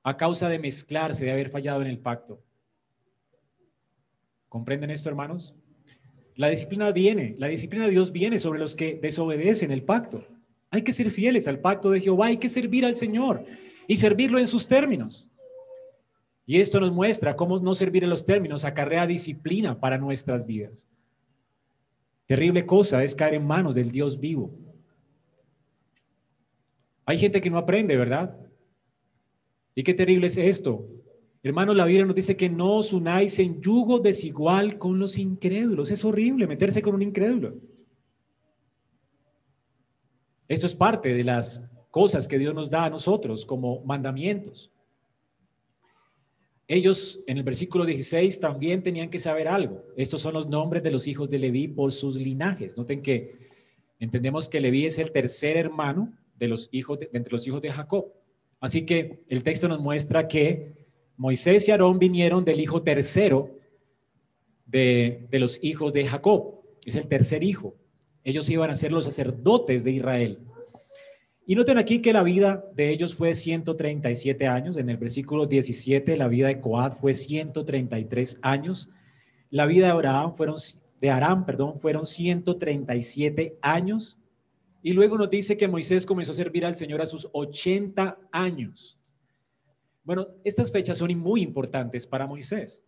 [0.03, 2.41] a causa de mezclarse, de haber fallado en el pacto.
[4.47, 5.53] ¿Comprenden esto, hermanos?
[6.39, 10.25] La disciplina viene, la disciplina de Dios viene sobre los que desobedecen el pacto.
[10.69, 13.43] Hay que ser fieles al pacto de Jehová, hay que servir al Señor
[13.89, 15.29] y servirlo en sus términos.
[16.45, 20.87] Y esto nos muestra cómo no servir en los términos acarrea disciplina para nuestras vidas.
[22.25, 24.57] Terrible cosa es caer en manos del Dios vivo.
[27.05, 28.33] Hay gente que no aprende, ¿verdad?
[29.75, 30.87] ¿Y qué terrible es esto?
[31.41, 35.89] Hermanos, la Biblia nos dice que no os unáis en yugo desigual con los incrédulos.
[35.89, 37.55] Es horrible meterse con un incrédulo.
[40.49, 44.71] Esto es parte de las cosas que Dios nos da a nosotros como mandamientos.
[46.67, 49.83] Ellos en el versículo 16 también tenían que saber algo.
[49.95, 52.77] Estos son los nombres de los hijos de Leví por sus linajes.
[52.77, 53.49] Noten que
[53.99, 57.71] entendemos que Leví es el tercer hermano de los hijos de, entre los hijos de
[57.71, 58.13] Jacob.
[58.59, 60.78] Así que el texto nos muestra que
[61.19, 63.49] Moisés y Aarón vinieron del hijo tercero
[64.65, 66.61] de, los hijos de Jacob.
[66.85, 67.75] Es el tercer hijo.
[68.23, 70.39] Ellos iban a ser los sacerdotes de Israel.
[71.45, 74.77] Y noten aquí que la vida de ellos fue 137 años.
[74.77, 78.89] En el versículo 17, la vida de Coad fue 133 años.
[79.49, 80.55] La vida de Abraham fueron,
[81.01, 84.17] de Aram, perdón, fueron 137 años.
[84.81, 88.98] Y luego nos dice que Moisés comenzó a servir al Señor a sus 80 años.
[90.03, 92.81] Bueno, estas fechas son muy importantes para Moisés,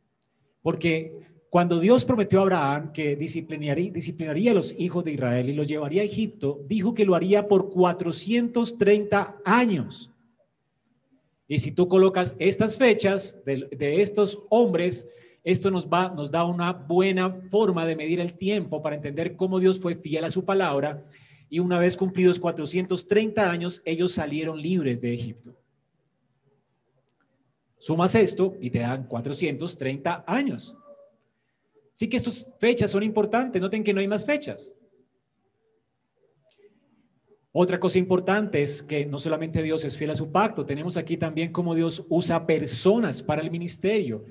[0.61, 1.11] porque
[1.51, 6.01] Cuando Dios prometió a Abraham que disciplinaría, a los hijos de Israel y los llevaría
[6.01, 10.13] a Egipto, dijo que lo haría por 430 años.
[11.49, 15.09] Y si tú colocas estas fechas de, estos hombres,
[15.43, 19.95] esto nos da una buena forma de medir el tiempo para entender cómo Dios fue
[19.95, 21.03] fiel a su palabra.
[21.49, 25.60] Y una vez cumplidos 430 años, ellos salieron libres de Egipto.
[27.81, 30.77] Sumas esto y te dan 430 años.
[31.95, 33.59] Sí que estas fechas son importantes.
[33.59, 34.71] Noten que no hay más fechas.
[37.51, 41.17] Otra cosa importante es que no solamente Dios es fiel a su pacto, tenemos aquí
[41.17, 44.25] también cómo Dios usa personas para el ministerio.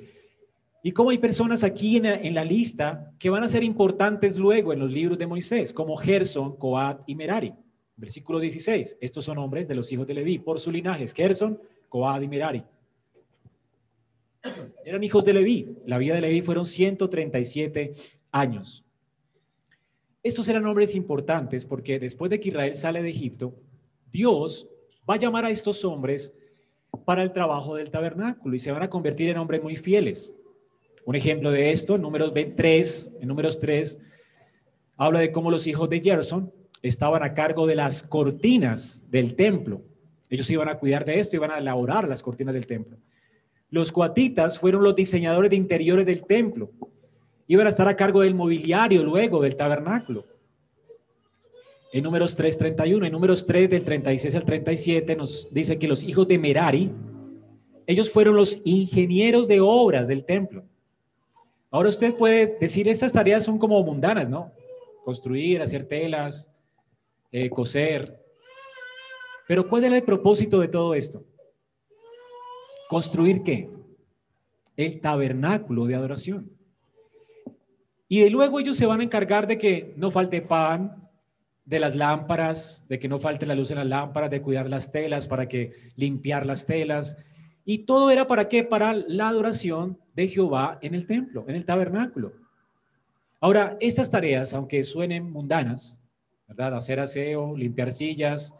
[0.84, 4.78] Y cómo hay personas aquí en la, lista que van a ser importantes luego en
[4.78, 7.52] los libros de Moisés, como Gerson, Coat y Merari.
[7.96, 8.98] Versículo 16.
[9.00, 11.08] Estos son hombres de los hijos de Leví por su linaje.
[11.08, 12.62] Gerson, Coat y Merari.
[14.84, 15.76] Eran hijos de Leví.
[15.86, 17.94] La vida de Leví fueron 137
[18.32, 18.84] años.
[20.22, 23.54] Estos eran hombres importantes porque después de que Israel sale de Egipto,
[24.10, 24.68] Dios
[25.08, 26.34] va a llamar a estos hombres
[27.04, 30.34] para el trabajo del tabernáculo y se van a convertir en hombres muy fieles.
[31.06, 33.98] Un ejemplo de esto, en números 3, en números 3,
[34.96, 39.82] habla de cómo los hijos de Gerson estaban a cargo de las cortinas del templo.
[40.28, 42.98] Ellos iban a cuidar de esto, iban a elaborar las cortinas del templo.
[43.70, 46.70] Los cuatitas fueron los diseñadores de interiores del templo.
[47.46, 50.24] Iban a estar a cargo del mobiliario luego del tabernáculo.
[51.92, 56.28] En números 3.31, en números 3 del 36 al 37 nos dice que los hijos
[56.28, 56.90] de Merari,
[57.86, 60.64] ellos fueron los ingenieros de obras del templo.
[61.72, 64.52] Ahora usted puede decir, estas tareas son como mundanas, ¿no?
[65.04, 66.52] Construir, hacer telas,
[67.32, 68.20] eh, coser.
[69.48, 71.24] Pero ¿cuál era el propósito de todo esto?
[72.90, 73.70] ¿Construir qué?
[74.76, 76.50] El tabernáculo de adoración.
[78.08, 81.08] Y de luego ellos se van a encargar de que no falte pan,
[81.64, 84.90] de las lámparas, de que no falte la luz en las lámparas, de cuidar las
[84.90, 87.16] telas, para que limpiar las telas.
[87.64, 88.64] Y todo era para qué?
[88.64, 92.32] Para la adoración de Jehová en el templo, en el tabernáculo.
[93.38, 96.00] Ahora, estas tareas, aunque suenen mundanas,
[96.48, 96.74] ¿verdad?
[96.74, 98.52] Hacer aseo, limpiar sillas,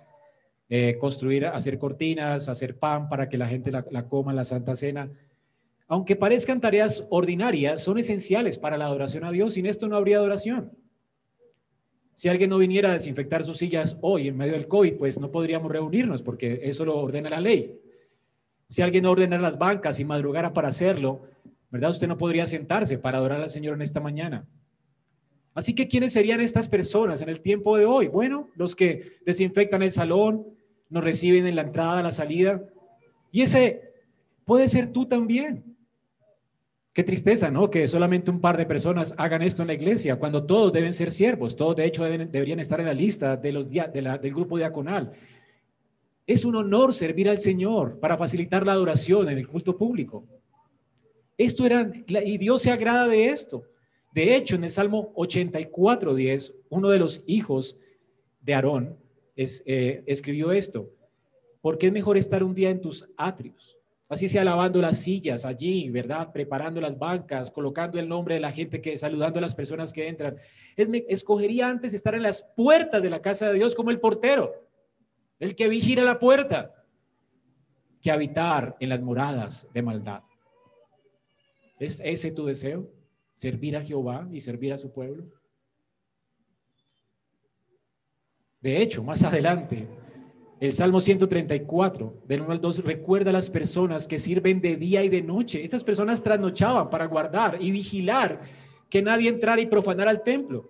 [0.72, 5.10] eh, construir, hacer cortinas, hacer pan para que la gente la, coma la Santa Cena.
[5.88, 9.54] Aunque parezcan tareas ordinarias, son esenciales para la adoración a Dios.
[9.54, 10.70] Sin esto no habría adoración.
[12.14, 15.32] Si alguien no viniera a desinfectar sus sillas hoy en medio del COVID, pues no
[15.32, 17.76] podríamos reunirnos porque eso lo ordena la ley.
[18.68, 21.22] Si alguien no ordena las bancas y madrugara para hacerlo,
[21.70, 21.90] ¿verdad?
[21.90, 24.46] Usted no podría sentarse para adorar al Señor en esta mañana.
[25.54, 28.06] Así que, ¿quiénes serían estas personas en el tiempo de hoy?
[28.06, 30.46] Bueno, los que desinfectan el salón,
[30.90, 32.62] nos reciben en la entrada, la salida.
[33.32, 33.92] Y ese
[34.44, 35.64] puede ser tú también.
[36.92, 37.70] Qué tristeza, ¿no?
[37.70, 41.12] Que solamente un par de personas hagan esto en la iglesia, cuando todos deben ser
[41.12, 45.12] siervos, todos de hecho deberían estar en la lista de los, del grupo diaconal.
[46.26, 50.24] Es un honor servir al Señor para facilitar la adoración en el culto público.
[51.38, 53.62] Esto era, y Dios se agrada de esto.
[54.12, 57.78] De hecho, en el Salmo 84, 10, uno de los hijos
[58.42, 58.96] de Aarón,
[59.40, 60.90] eh, escribió esto,
[61.62, 63.78] porque es mejor estar un día en tus atrios,
[64.08, 66.30] así sea lavando las sillas allí, ¿verdad?
[66.32, 70.08] Preparando las bancas, colocando el nombre de la gente que, saludando a las personas que
[70.08, 70.36] entran.
[70.76, 74.00] Es, me, escogería antes estar en las puertas de la casa de Dios como el
[74.00, 74.52] portero,
[75.38, 76.74] el que vigila la puerta,
[78.02, 80.22] que habitar en las moradas de maldad.
[81.78, 82.90] ¿Es ese tu deseo?
[83.36, 85.39] ¿Servir a Jehová y servir a su pueblo?
[88.60, 89.88] De hecho, más adelante,
[90.60, 95.02] el Salmo 134, del 1 al 2, recuerda a las personas que sirven de día
[95.02, 95.64] y de noche.
[95.64, 98.42] Estas personas trasnochaban para guardar y vigilar
[98.90, 100.68] que nadie entrara y profanara el templo.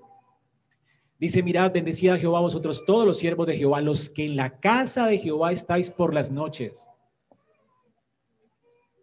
[1.19, 5.07] Dice, mirad, bendecida Jehová vosotros todos los siervos de Jehová, los que en la casa
[5.07, 6.89] de Jehová estáis por las noches.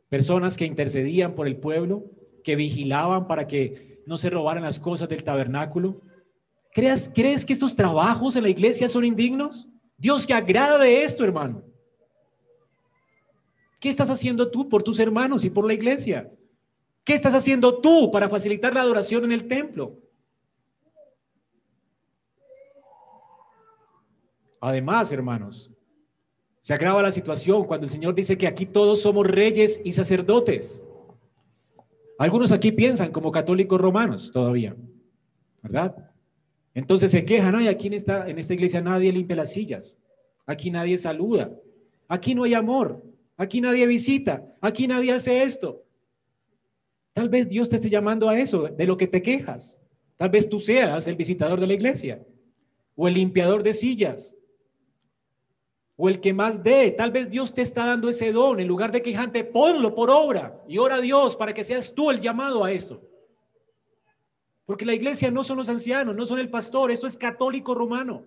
[0.07, 2.05] Personas que intercedían por el pueblo,
[2.43, 6.01] que vigilaban para que no se robaran las cosas del tabernáculo,
[6.77, 9.67] ¿Crees, ¿Crees que estos trabajos en la iglesia son indignos?
[9.97, 11.63] Dios que agrada de esto, hermano.
[13.79, 16.31] ¿Qué estás haciendo tú por tus hermanos y por la iglesia?
[17.03, 19.97] ¿Qué estás haciendo tú para facilitar la adoración en el templo?
[24.61, 25.71] Además, hermanos,
[26.59, 30.83] se agrava la situación cuando el Señor dice que aquí todos somos reyes y sacerdotes.
[32.19, 34.75] Algunos aquí piensan como católicos romanos todavía,
[35.63, 36.11] ¿verdad?
[36.77, 39.97] Entonces se quejan, ay, aquí en esta, en esta iglesia nadie limpia las sillas,
[40.45, 41.51] aquí nadie saluda,
[42.07, 43.03] aquí no hay amor,
[43.35, 45.81] aquí nadie visita, aquí nadie hace esto.
[47.13, 49.79] Tal vez Dios te esté llamando a eso, de lo que te quejas.
[50.17, 52.23] Tal vez tú seas el visitador de la iglesia
[52.95, 54.35] o el limpiador de sillas
[55.95, 56.91] o el que más dé.
[56.91, 58.59] Tal vez Dios te está dando ese don.
[58.59, 62.11] En lugar de quejante, ponlo por obra y ora a Dios para que seas tú
[62.11, 63.01] el llamado a eso.
[64.67, 68.25] Porque la iglesia no son los ancianos, no son el pastor, esto es católico romano.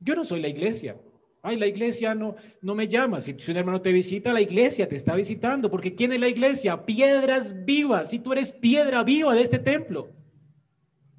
[0.00, 0.96] Yo no soy la iglesia.
[1.42, 3.20] Ay, la iglesia no, no me llama.
[3.20, 5.70] Si, un hermano te visita, la iglesia te está visitando.
[5.70, 6.86] Porque ¿quién es la iglesia?
[6.86, 8.08] Piedras vivas.
[8.08, 10.08] Si tú eres piedra viva de este templo.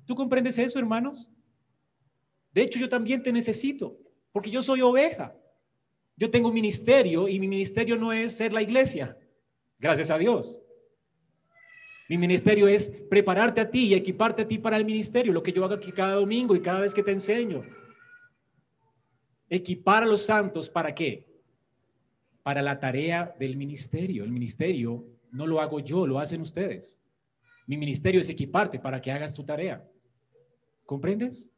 [0.06, 1.30] ¿Tú comprendes eso, hermanos?
[2.52, 3.96] De hecho, yo también te necesito.
[4.32, 5.36] Porque yo soy oveja.
[6.16, 9.16] Yo tengo un ministerio y mi ministerio no es ser la iglesia.
[9.78, 10.64] Gracias a Dios.
[12.10, 15.52] Mi ministerio es prepararte a ti y equiparte a ti para el ministerio, lo que
[15.52, 17.64] yo hago aquí cada domingo y cada vez que te enseño.
[19.50, 21.28] Equipar a los santos para qué?
[22.44, 24.24] Para la tarea del ministerio.
[24.24, 26.98] El ministerio no lo hago yo, lo hacen ustedes.
[27.66, 29.86] Mi ministerio es equiparte para que hagas tu tarea.
[30.86, 31.50] ¿Comprendes?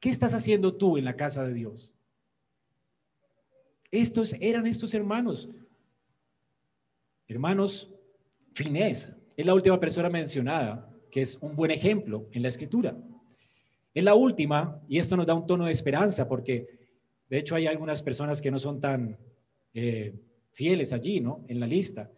[0.00, 1.94] ¿Qué estás haciendo tú en la casa de Dios?
[3.92, 5.48] Estos eran estos hermanos.
[7.28, 7.92] Hermanos,
[8.54, 12.96] Finés es la última persona mencionada, que es un buen ejemplo en la escritura.
[13.94, 16.76] Es la última, y esto nos da un tono de esperanza, porque
[17.28, 19.16] de hecho, hay algunas personas que no son tan
[19.74, 20.14] eh,
[20.52, 21.44] fieles allí, ¿no?
[21.48, 22.10] En la lista.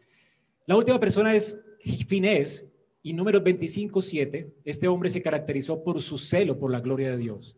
[0.67, 1.59] La última persona es
[2.07, 2.67] Finés,
[3.03, 7.57] y número 25.7, este hombre se caracterizó por su celo por la gloria de Dios.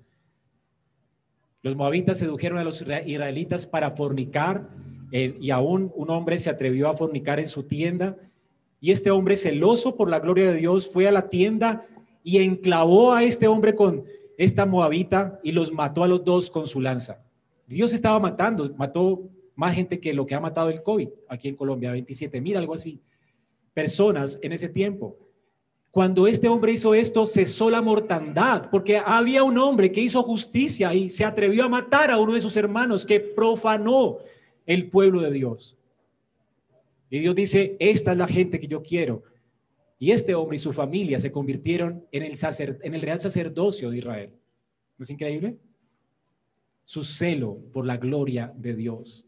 [1.63, 4.69] Los moabitas sedujeron a los israelitas para fornicar,
[5.13, 8.17] eh, y aún un hombre se atrevió a fornicar en su tienda,
[8.81, 11.87] y este hombre celoso por la gloria de Dios fue a la tienda
[12.22, 14.05] y enclavó a este hombre con
[14.39, 17.22] esta moabita y los mató a los dos con su lanza.
[17.66, 21.57] Dios estaba matando, mató más gente que lo que ha matado el COVID aquí en
[21.57, 23.01] Colombia, 27 mil, algo así,
[23.74, 25.16] personas en ese tiempo.
[25.91, 30.95] Cuando este hombre hizo esto, cesó la mortandad, porque había un hombre que hizo justicia
[30.95, 34.18] y se atrevió a matar a uno de sus hermanos que profanó
[34.66, 35.76] el pueblo de Dios.
[37.11, 39.25] Y Dios dice, esta es la gente que yo quiero.
[39.99, 44.31] Y este hombre y su familia se convirtieron en el, real sacerdocio de Israel.
[44.97, 45.59] ¿No es increíble?
[46.91, 49.25] su celo por la gloria de Dios.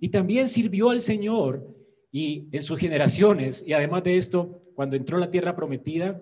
[0.00, 1.68] Y también sirvió al Señor
[2.10, 6.18] y en sus generaciones, y además de esto, cuando entró la tierra prometida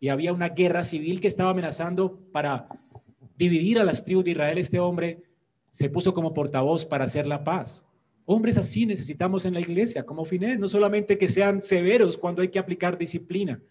[0.00, 2.66] y había una guerra civil que estaba amenazando para
[3.36, 5.22] dividir a las tribus de Israel, este hombre
[5.68, 7.84] se puso como portavoz para hacer la paz.
[8.26, 12.48] Hombres así necesitamos en la iglesia, como Finés, no solamente que sean severos cuando hay
[12.48, 13.62] que aplicar disciplina,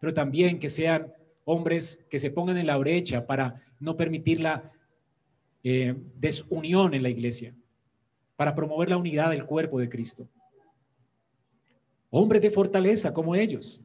[0.00, 1.12] pero también que sean
[1.44, 4.72] hombres que se pongan en la brecha para no permitir la
[5.64, 7.54] eh, desunión en la iglesia,
[8.36, 10.28] para promover la unidad del cuerpo de Cristo.
[12.08, 13.82] Hombres de fortaleza como ellos.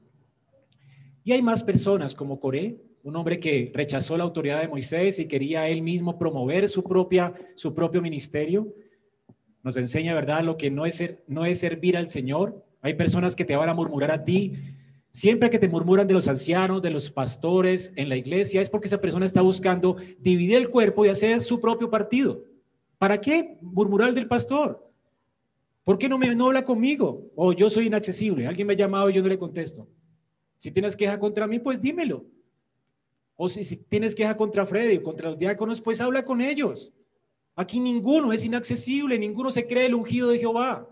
[1.26, 5.28] Y hay más personas como Coré, un hombre que rechazó la autoridad de Moisés y
[5.28, 8.74] quería él mismo promover su, propia, su propio ministerio.
[9.68, 12.64] Nos enseña, ¿verdad?, lo que no es, ser, no es servir al Señor.
[12.82, 14.54] Hay personas que te van a murmurar a ti,
[15.18, 18.86] Siempre que te murmuran de los ancianos, de los pastores en la iglesia, es porque
[18.86, 22.44] esa persona está buscando dividir el cuerpo y hacer su propio partido.
[23.00, 24.88] ¿Para qué murmurar del pastor?
[25.84, 27.32] ¿Por qué no me no habla conmigo?
[27.36, 28.46] O yo soy inaccesible.
[28.46, 29.88] Alguien me ha llamado y yo no le contesto.
[30.60, 32.24] Si tienes queja contra mí, pues dímelo.
[33.38, 36.94] O si, si tienes queja contra Freddy o contra los diáconos, pues habla con ellos.
[37.58, 40.88] Aquí ninguno es inaccesible, ninguno se cree el ungido de Jehová.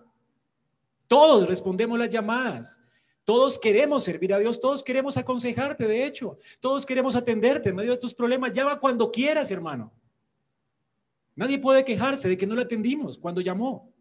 [1.08, 2.80] Todos respondemos las llamadas.
[3.24, 7.92] Todos queremos servir a Dios, todos queremos aconsejarte, de hecho, todos queremos atenderte en medio
[7.92, 8.52] de tus problemas.
[8.52, 9.94] Llama cuando quieras, hermano.
[11.36, 13.94] Nadie puede quejarse de que no le atendimos cuando llamó.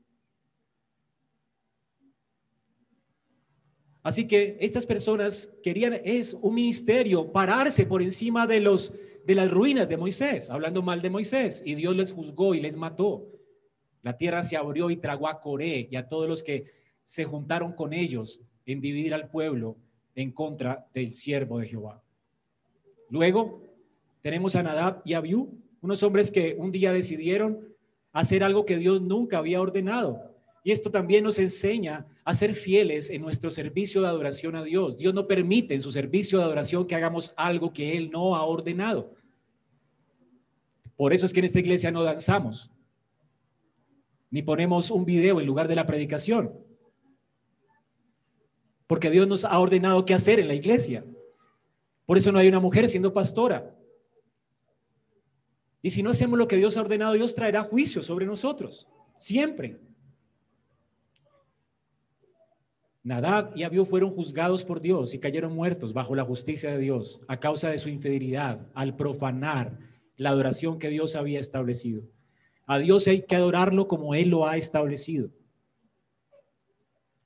[4.02, 8.92] Así que estas personas querían, es un ministerio, pararse por encima de, los,
[9.26, 12.76] de las ruinas de Moisés, hablando mal de Moisés, y Dios les juzgó y les
[12.76, 13.26] mató.
[14.02, 16.72] La tierra se abrió y tragó a Coré y a todos los que
[17.04, 19.76] se juntaron con ellos en dividir al pueblo
[20.14, 22.02] en contra del siervo de Jehová.
[23.08, 23.62] Luego
[24.22, 27.74] tenemos a Nadab y Abiú, unos hombres que un día decidieron
[28.12, 30.34] hacer algo que Dios nunca había ordenado.
[30.64, 34.98] Y esto también nos enseña a ser fieles en nuestro servicio de adoración a Dios.
[34.98, 38.44] Dios no permite en su servicio de adoración que hagamos algo que Él no ha
[38.44, 39.14] ordenado.
[40.96, 42.72] Por eso es que en esta iglesia no danzamos,
[44.30, 46.64] ni ponemos un video en lugar de la predicación
[48.86, 51.04] porque Dios nos ha ordenado qué hacer en la iglesia.
[52.06, 53.74] Por eso no hay una mujer siendo pastora.
[55.82, 58.86] Y si no hacemos lo que Dios ha ordenado, Dios traerá juicio sobre nosotros,
[59.18, 59.78] siempre.
[63.05, 67.20] Nadab y Abiú fueron juzgados por Dios y cayeron muertos bajo la justicia de Dios
[67.28, 69.78] a causa de su infidelidad al profanar
[70.16, 72.02] la adoración que Dios había establecido.
[72.66, 75.28] A Dios hay que adorarlo como Él lo ha establecido.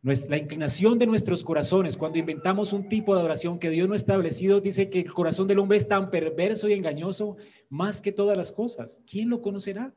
[0.02, 3.96] La inclinación de nuestros corazones, cuando inventamos un tipo de adoración que Dios no ha
[3.96, 7.36] establecido, dice que el corazón del hombre es tan perverso y engañoso
[7.68, 9.00] más que todas las cosas.
[9.08, 9.94] ¿Quién lo conocerá?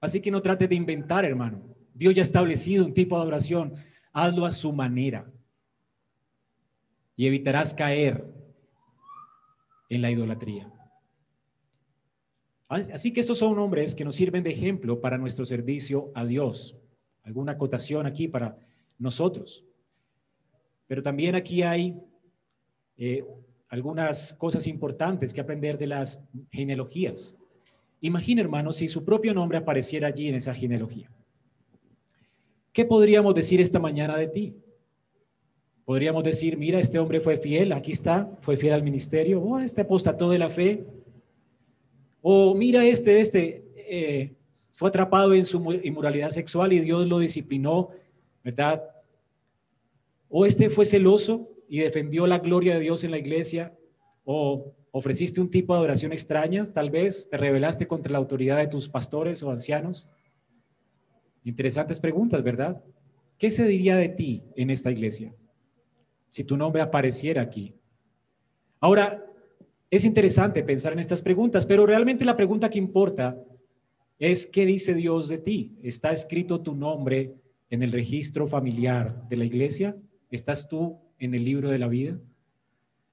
[0.00, 1.73] Así que no trate de inventar, hermano.
[1.94, 3.74] Dios ya ha establecido un tipo de adoración.
[4.12, 5.30] Hazlo a su manera.
[7.16, 8.24] Y evitarás caer
[9.88, 10.70] en la idolatría.
[12.68, 16.76] Así que estos son hombres que nos sirven de ejemplo para nuestro servicio a Dios.
[17.22, 18.58] Alguna acotación aquí para
[18.98, 19.64] nosotros.
[20.88, 21.96] Pero también aquí hay
[22.96, 23.24] eh,
[23.68, 26.20] algunas cosas importantes que aprender de las
[26.50, 27.36] genealogías.
[28.00, 31.10] Imagina, hermano, si su propio nombre apareciera allí en esa genealogía.
[32.74, 34.56] ¿Qué podríamos decir esta mañana de ti?
[35.84, 39.82] Podríamos decir, mira, este hombre fue fiel, aquí está, fue fiel al ministerio, oh, este
[39.82, 40.84] apostató de la fe,
[42.20, 44.34] o mira este, este, eh,
[44.72, 47.90] fue atrapado en su inmoralidad sexual y Dios lo disciplinó,
[48.42, 48.82] ¿verdad?
[50.28, 53.72] O este fue celoso y defendió la gloria de Dios en la iglesia,
[54.24, 58.66] o ofreciste un tipo de adoración extraña, tal vez te rebelaste contra la autoridad de
[58.66, 60.08] tus pastores o ancianos.
[61.44, 62.82] Interesantes preguntas, ¿verdad?
[63.38, 65.34] ¿Qué se diría de ti en esta iglesia
[66.28, 67.74] si tu nombre apareciera aquí?
[68.80, 69.24] Ahora,
[69.90, 73.38] es interesante pensar en estas preguntas, pero realmente la pregunta que importa
[74.18, 75.76] es qué dice Dios de ti.
[75.82, 77.34] ¿Está escrito tu nombre
[77.70, 79.96] en el registro familiar de la iglesia?
[80.30, 82.18] ¿Estás tú en el libro de la vida?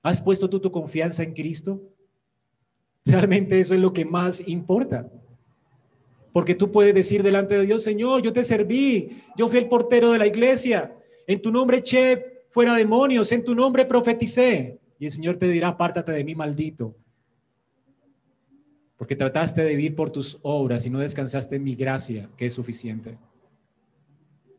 [0.03, 1.82] ¿Has puesto tú tu confianza en Cristo?
[3.05, 5.11] Realmente eso es lo que más importa.
[6.34, 10.11] Porque tú puedes decir delante de Dios, Señor, yo te serví, yo fui el portero
[10.11, 10.95] de la iglesia,
[11.27, 14.79] en tu nombre eché fuera demonios, en tu nombre profeticé.
[14.99, 16.95] Y el Señor te dirá, apártate de mí, maldito,
[18.97, 22.53] porque trataste de vivir por tus obras y no descansaste en mi gracia, que es
[22.53, 23.17] suficiente.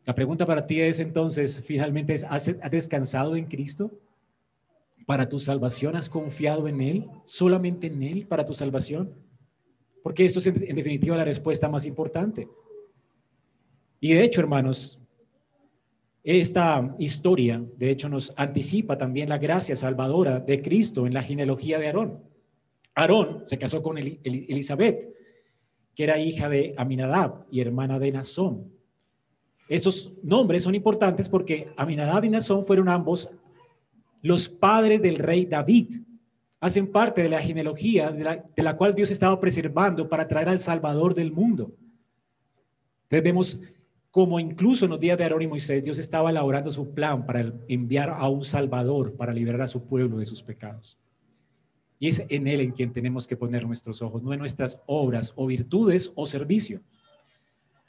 [0.05, 3.91] La pregunta para ti es entonces, finalmente, ¿has, descansado en Cristo?
[5.05, 7.07] ¿Para tu salvación has confiado en Él?
[7.23, 9.13] ¿Solamente en Él para tu salvación?
[10.03, 12.47] Porque esto es en definitiva la respuesta más importante.
[13.99, 14.99] Y de hecho, hermanos,
[16.23, 21.79] esta historia, de hecho, nos anticipa también la gracia salvadora de Cristo en la genealogía
[21.79, 22.19] de Aarón.
[22.95, 25.09] Aarón se casó con Elizabeth,
[25.95, 28.71] que era hija de Aminadab y hermana de Nazón.
[29.67, 33.29] Estos nombres son importantes porque Aminadab y Nazón fueron ambos
[34.21, 36.01] los padres del rey David.
[36.63, 40.47] Hacen parte de la genealogía de la, de la cual Dios estaba preservando para traer
[40.47, 41.75] al Salvador del mundo.
[43.03, 43.59] Entonces vemos
[44.11, 47.51] como incluso en los días de Aarón y Moisés, Dios estaba elaborando su plan para
[47.67, 50.97] enviar a un Salvador para liberar a su pueblo de sus pecados.
[51.99, 55.33] Y es en Él en quien tenemos que poner nuestros ojos, no en nuestras obras
[55.35, 56.79] o virtudes o servicio.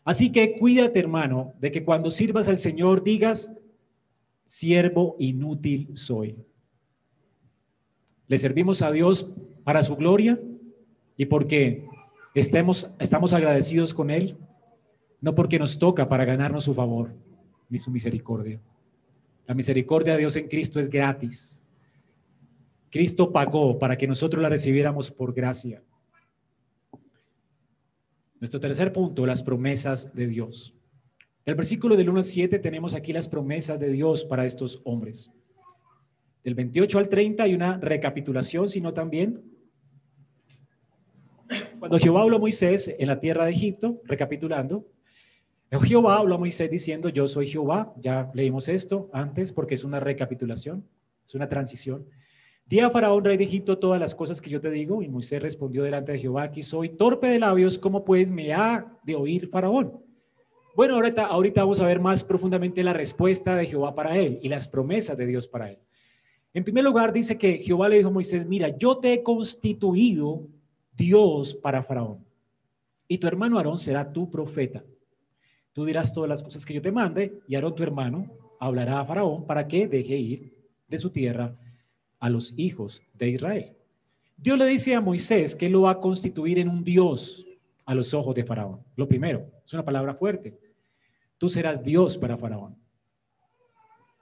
[0.02, 3.52] Así que cuídate, hermano, de que cuando sirvas al Señor digas,
[4.46, 6.36] siervo inútil soy.
[8.28, 9.30] Le servimos a Dios
[9.64, 10.40] para su gloria
[11.16, 11.86] y porque
[12.34, 14.36] estemos, estamos agradecidos con Él
[15.24, 17.14] no porque nos toca para ganarnos su favor
[17.70, 18.60] ni su misericordia.
[19.46, 21.64] La misericordia de Dios en Cristo es gratis.
[22.90, 25.82] Cristo pagó para que nosotros la recibiéramos por gracia.
[28.38, 30.74] Nuestro tercer punto, las promesas de Dios.
[31.46, 35.30] Del versículo del 1 al 7 tenemos aquí las promesas de Dios para estos hombres.
[36.44, 39.42] Del 28 al 30 hay una recapitulación, sino también
[41.78, 44.86] cuando Jehová habló a Moisés en la tierra de Egipto, recapitulando,
[45.82, 47.92] Jehová habló a Moisés diciendo, yo soy Jehová.
[47.98, 50.86] Ya leímos esto antes porque es una recapitulación,
[51.26, 52.06] es una transición.
[52.66, 55.02] Di a Faraón, rey de Egipto, todas las cosas que yo te digo.
[55.02, 58.86] Y Moisés respondió delante de Jehová, aquí soy torpe de labios, ¿cómo pues me ha
[59.02, 60.00] de oír Faraón?
[60.76, 64.48] Bueno, ahorita, ahorita vamos a ver más profundamente la respuesta de Jehová para él y
[64.48, 65.78] las promesas de Dios para él.
[66.54, 70.46] En primer lugar, dice que Jehová le dijo a Moisés, mira, yo te he constituido
[70.96, 72.24] Dios para Faraón.
[73.08, 74.84] Y tu hermano Aarón será tu profeta.
[75.72, 78.30] Tú dirás todas las cosas que yo te mande, y Aarón tu hermano
[78.60, 80.54] hablará a Faraón para que deje ir
[80.86, 81.56] de su tierra
[82.20, 83.72] a los hijos de Israel.
[84.36, 87.44] Dios le dice a Moisés que lo va a constituir en un Dios
[87.84, 88.80] a los ojos de Faraón.
[88.94, 90.56] Lo primero, es una palabra fuerte.
[91.36, 92.76] Tú serás Dios para Faraón.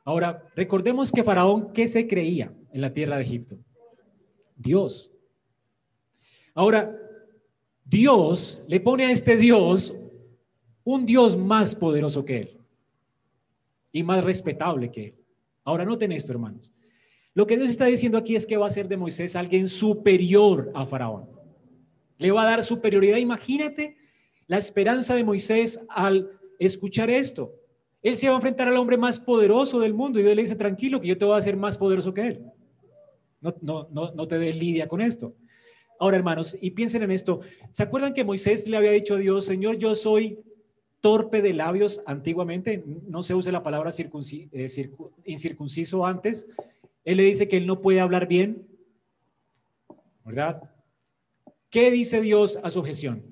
[0.05, 3.57] Ahora, recordemos que Faraón, ¿qué se creía en la tierra de Egipto?
[4.57, 5.11] Dios.
[6.55, 6.97] Ahora,
[7.85, 9.95] Dios le pone a este Dios
[10.85, 12.61] un Dios más poderoso que él
[13.93, 15.15] y más respetable que él.
[15.65, 16.73] Ahora noten esto, hermanos.
[17.35, 20.71] Lo que Dios está diciendo aquí es que va a ser de Moisés alguien superior
[20.75, 21.29] a Faraón.
[22.19, 23.17] Le va a dar superioridad.
[23.19, 23.97] Imagínate
[24.49, 27.55] la esperanza de Moisés al escuchar esto.
[28.03, 30.57] Él se va a enfrentar al hombre más poderoso del mundo y Dios le dice,
[30.57, 32.45] tranquilo, que yo te voy a hacer más poderoso que él.
[33.41, 35.35] No, no, no, no te dé lidia con esto.
[36.03, 37.43] Ahora, hermanos, y piensen en esto.
[37.71, 40.41] ¿Se acuerdan que Moisés le había dicho a Dios, Señor, yo soy
[41.01, 42.83] torpe de labios antiguamente?
[43.07, 44.91] No se usa la palabra eh,
[45.25, 46.49] incircunciso antes.
[47.05, 48.67] Él le dice que él no puede hablar bien.
[50.25, 50.71] ¿Verdad?
[51.71, 53.23] ¿Qué dice Dios a su objeción?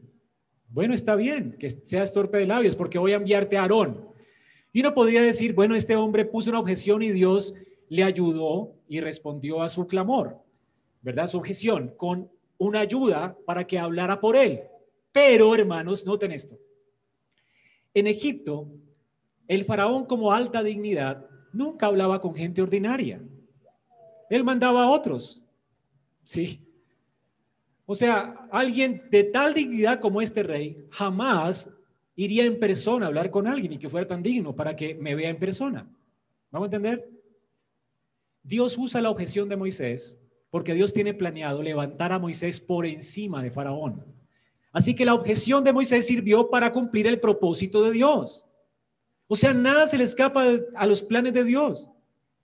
[0.69, 4.10] Bueno, está bien que seas torpe de labios porque voy a enviarte a Aarón.
[4.73, 7.55] Y uno podría decir, bueno, este hombre puso una objeción y Dios
[7.89, 10.39] le ayudó y respondió a su clamor,
[11.03, 11.27] ¿verdad?
[11.27, 14.63] Su objeción con una ayuda para que hablara por él.
[15.13, 16.57] Pero, hermanos, noten esto.
[17.95, 18.69] En Egipto,
[19.49, 23.21] el faraón como alta dignidad nunca hablaba con gente ordinaria.
[24.29, 25.45] Él mandaba a otros.
[26.23, 26.61] Sí.
[27.87, 31.69] O sea, alguien de tal dignidad como este rey jamás
[32.17, 35.15] iría en persona a hablar con alguien y que fuera tan digno para que me
[35.15, 35.89] vea en persona.
[36.51, 37.11] ¿Vamos a entender?
[38.43, 40.19] Dios usa la objeción de Moisés
[40.51, 44.05] porque Dios tiene planeado levantar a Moisés por encima de Faraón.
[44.73, 48.47] Así que la objeción de Moisés sirvió para cumplir el propósito de Dios.
[49.29, 50.45] O sea, nada se le escapa
[50.75, 51.89] a los planes de Dios.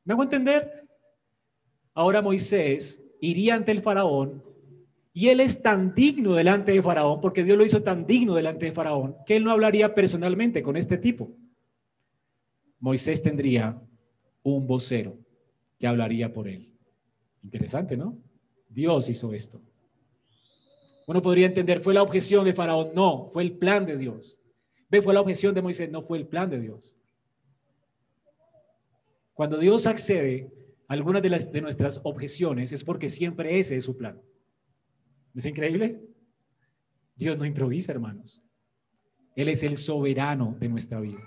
[0.04, 0.86] ¿Me hago entender?
[1.94, 4.42] Ahora Moisés iría ante el faraón
[5.18, 8.66] y él es tan digno delante de faraón, porque Dios lo hizo tan digno delante
[8.66, 11.34] de faraón, que él no hablaría personalmente con este tipo.
[12.80, 13.80] Moisés tendría
[14.42, 15.16] un vocero
[15.78, 16.70] que hablaría por él.
[17.42, 18.18] Interesante, ¿no?
[18.68, 19.58] Dios hizo esto.
[21.06, 24.38] Uno podría entender, fue la objeción de Faraón, no, fue el plan de Dios.
[24.90, 26.94] Ve, fue la objeción de Moisés, no fue el plan de Dios.
[29.32, 30.52] Cuando Dios accede
[30.88, 34.20] a algunas de, de nuestras objeciones es porque siempre ese es su plan.
[35.36, 36.00] ¿No es increíble?
[37.14, 38.42] Dios no improvisa, hermanos.
[39.34, 41.20] Él es el soberano de nuestra vida.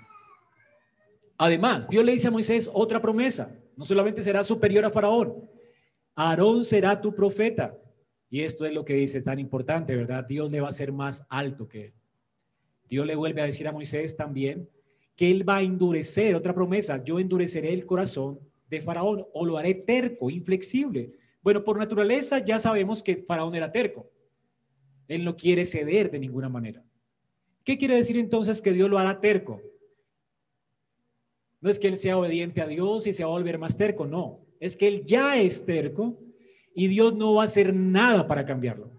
[1.38, 3.54] Además, Dios le dice a Moisés otra promesa.
[3.76, 5.48] No solamente será superior a Faraón,
[6.16, 7.78] Aarón será tu profeta.
[8.28, 10.26] Y esto es lo que dice, tan importante, ¿verdad?
[10.26, 11.92] Dios le va a ser más alto que él.
[12.88, 14.68] Dios le vuelve a decir a Moisés también
[15.14, 19.56] que él va a endurecer, otra promesa, yo endureceré el corazón de Faraón o lo
[19.56, 21.12] haré terco, inflexible.
[21.42, 24.10] Bueno, por naturaleza ya sabemos que Faraón era terco.
[25.08, 26.84] Él no quiere ceder de ninguna manera.
[27.64, 29.60] ¿Qué quiere decir entonces que Dios lo hará terco?
[31.60, 34.06] No es que él sea obediente a Dios y se va a volver más terco,
[34.06, 36.18] no es que él ya es terco
[36.74, 38.90] y Dios no va a hacer nada para cambiarlo.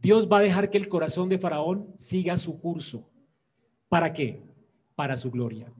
[0.00, 3.08] Dios va a dejar que el corazón de Faraón siga su curso.
[3.88, 4.42] ¿Para qué?
[4.94, 5.72] Para su gloria.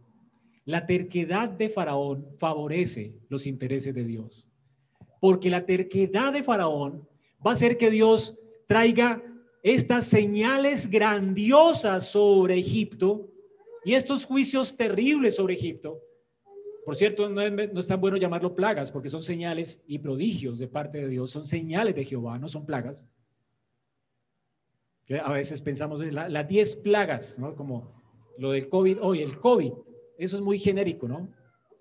[0.67, 4.51] La terquedad de Faraón favorece los intereses de Dios.
[5.19, 7.09] Porque la terquedad de Faraón
[7.45, 9.23] va a hacer que Dios traiga
[9.62, 13.31] estas señales grandiosas sobre Egipto
[13.85, 16.03] y estos juicios terribles sobre Egipto
[16.87, 20.99] por cierto, no es, tan bueno llamarlo plagas, porque son señales y prodigios de parte
[20.99, 23.05] de Dios, son señales de Jehová, no son plagas.
[25.21, 27.57] A veces pensamos en las 10 plagas, ¿no?
[27.57, 27.93] Como
[28.39, 29.73] lo del COVID hoy, el COVID,
[30.19, 31.29] eso es muy genérico, ¿no?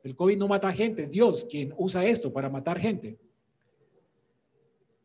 [0.03, 3.17] El COVID no mata gente, es Dios quien usa esto para matar gente.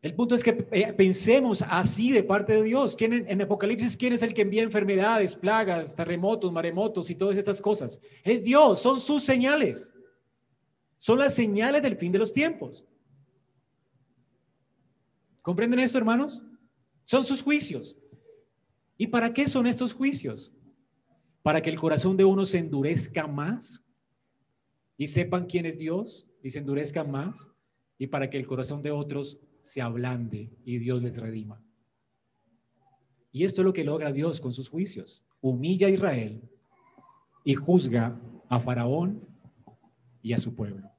[0.01, 2.95] El punto es que eh, pensemos así de parte de Dios.
[2.95, 7.61] ¿Quién en, Apocalipsis, ¿quién es el que envía enfermedades, plagas, terremotos, maremotos y todas estas
[7.61, 8.01] cosas?
[8.23, 9.93] Es Dios, son sus señales.
[10.97, 12.83] Son las señales del fin de los tiempos.
[15.43, 16.43] ¿Comprenden esto, hermanos?
[17.03, 17.95] Son sus juicios.
[18.97, 20.51] ¿Y para qué son estos juicios?
[21.43, 23.83] Para que el corazón de uno se endurezca más
[24.97, 27.49] y sepan quién es Dios y se endurezcan más
[27.97, 31.63] y para que el corazón de otros se ablande y Dios les redima.
[33.31, 35.23] Y esto es lo que logra Dios con sus juicios.
[35.39, 36.41] Humilla a Israel
[37.43, 38.19] y juzga
[38.49, 39.25] a Faraón
[40.21, 40.89] y a su pueblo.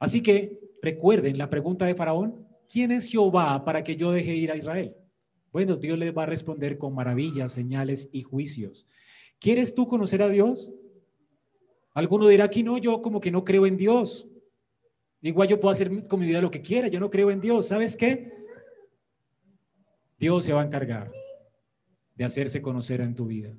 [0.00, 4.50] Así que recuerden la pregunta de Faraón, ¿quién es Jehová para que yo deje ir
[4.50, 4.96] a Israel?
[5.52, 8.86] Bueno, Dios les va a responder con maravillas, señales y juicios.
[9.42, 10.70] ¿Quieres tú conocer a Dios?
[11.94, 14.28] Alguno dirá aquí no, yo como que no creo en Dios.
[15.20, 17.66] Igual yo puedo hacer con mi vida lo que quiera, yo no creo en Dios.
[17.66, 18.32] ¿Sabes qué?
[20.16, 21.10] Dios se va a encargar
[22.14, 23.52] de hacerse conocer en tu vida,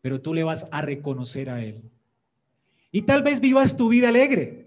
[0.00, 1.82] pero tú le vas a reconocer a Él.
[2.90, 4.66] Y tal vez vivas tu vida alegre,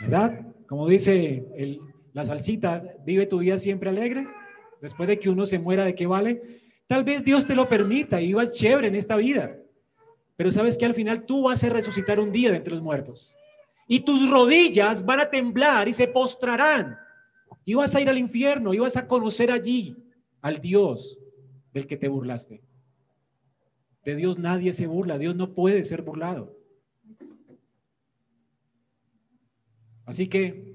[0.00, 0.46] ¿verdad?
[0.66, 1.78] Como dice
[2.14, 4.26] la salsita, vive tu vida siempre alegre.
[4.80, 6.63] Después de que uno se muera, ¿de qué vale?
[6.86, 9.56] Tal vez Dios te lo permita y vas chévere en esta vida.
[10.36, 13.34] Pero sabes que al final tú vas a resucitar un día de entre los muertos.
[13.86, 16.98] Y tus rodillas van a temblar y se postrarán.
[17.64, 19.96] Y vas a ir al infierno y vas a conocer allí
[20.42, 21.18] al Dios
[21.72, 22.62] del que te burlaste.
[24.04, 26.54] De Dios nadie se burla, Dios no puede ser burlado.
[30.04, 30.74] Así que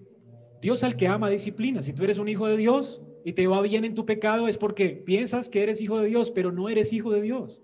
[0.61, 1.83] Dios al que ama disciplina.
[1.83, 4.57] Si tú eres un hijo de Dios y te va bien en tu pecado es
[4.57, 7.61] porque piensas que eres hijo de Dios, pero no eres hijo de Dios.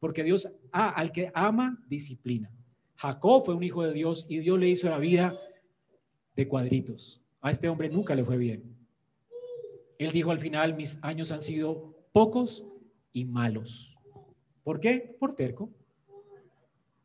[0.00, 2.52] Porque Dios ah, al que ama disciplina.
[2.96, 5.34] Jacob fue un hijo de Dios y Dios le hizo la vida
[6.36, 7.22] de cuadritos.
[7.40, 8.64] A este hombre nunca le fue bien.
[9.96, 12.66] Él dijo al final, mis años han sido pocos
[13.14, 13.96] y malos.
[14.62, 15.16] ¿Por qué?
[15.18, 15.70] Por terco.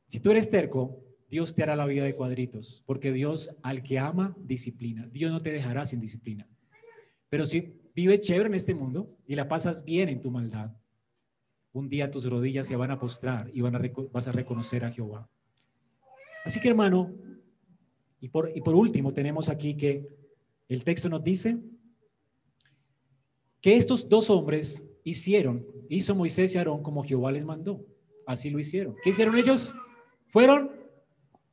[0.08, 1.00] Si tú eres terco,
[1.30, 5.08] Dios te hará la vida de cuadritos, porque Dios al que ama, disciplina.
[5.14, 6.46] Dios no te dejará sin disciplina.
[7.30, 10.72] Pero si vives chévere en este mundo y la pasas bien en tu maldad,
[11.74, 15.28] un día tus rodillas se van a postrar y vas a reconocer a Jehová.
[16.46, 17.12] Así que hermano,
[18.20, 20.08] y por, y por último tenemos aquí que
[20.70, 21.58] el texto nos dice
[23.62, 27.86] que estos dos hombres hicieron, hizo Moisés y Aarón como Jehová les mandó.
[28.26, 28.96] Así lo hicieron.
[29.04, 29.74] ¿Qué hicieron ellos?
[30.28, 30.72] Fueron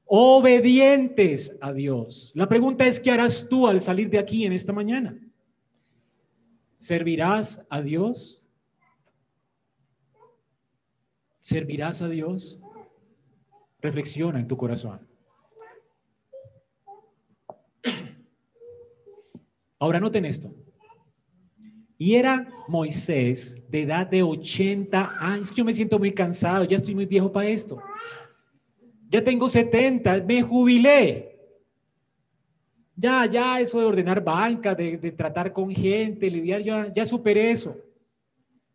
[0.05, 2.32] obedientes a Dios.
[2.34, 5.16] La pregunta es, ¿qué harás tú al salir de aquí en esta mañana?
[6.81, 8.49] ¿Servirás a Dios?
[11.41, 12.59] ¿Servirás a Dios?
[13.81, 15.07] Reflexiona en tu corazón.
[19.78, 20.53] Ahora noten esto.
[21.97, 25.55] Y era Moisés de edad de 80 años.
[25.55, 27.81] Yo me siento muy cansado, ya estoy muy viejo para esto
[29.11, 31.30] ya tengo 70, me jubilé.
[33.01, 37.74] Ya, ya, eso de ordenar banca, de, tratar con gente, lidiar, ya, ya superé eso.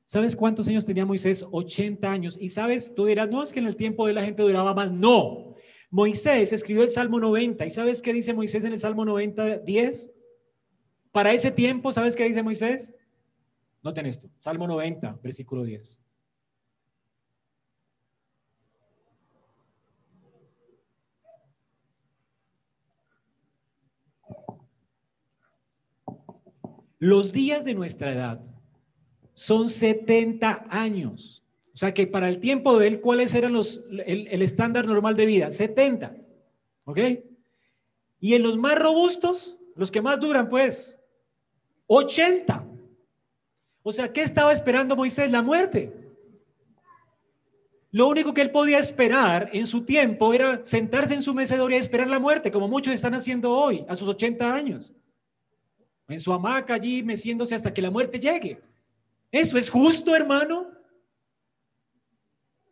[0.06, 1.46] ¿Sabes cuántos años tenía Moisés?
[1.52, 2.36] 80 años.
[2.42, 4.92] Y sabes, tú dirás, no, es que en el tiempo de la gente duraba más.
[4.92, 5.54] No.
[5.92, 7.68] Moisés escribió el Salmo 90.
[7.68, 10.12] ¿Y sabes qué dice Moisés en el Salmo 90, 10?
[11.12, 12.96] Para ese tiempo, ¿sabes qué dice Moisés?
[13.84, 14.28] Noten esto.
[14.40, 16.00] Salmo 90, versículo 10.
[27.00, 28.42] Los días de nuestra edad
[29.34, 31.44] son 70 años.
[31.74, 35.26] O sea que para el tiempo de él, ¿cuáles eran los, el, estándar normal de
[35.26, 35.52] vida?
[35.52, 36.16] 70.
[36.86, 37.00] ¿Ok?
[38.22, 40.98] Y en los más robustos, los que más duran, pues,
[41.88, 42.66] 80.
[43.84, 45.30] O sea, ¿qué estaba esperando Moisés?
[45.30, 45.94] La muerte.
[47.92, 51.80] Lo único que él podía esperar en su tiempo era sentarse en su mecedora y
[51.80, 54.94] esperar la muerte, como muchos están haciendo hoy, a sus 80 años
[56.08, 58.62] en su hamaca allí meciéndose hasta que la muerte llegue.
[59.32, 60.68] ¿Eso es justo, hermano?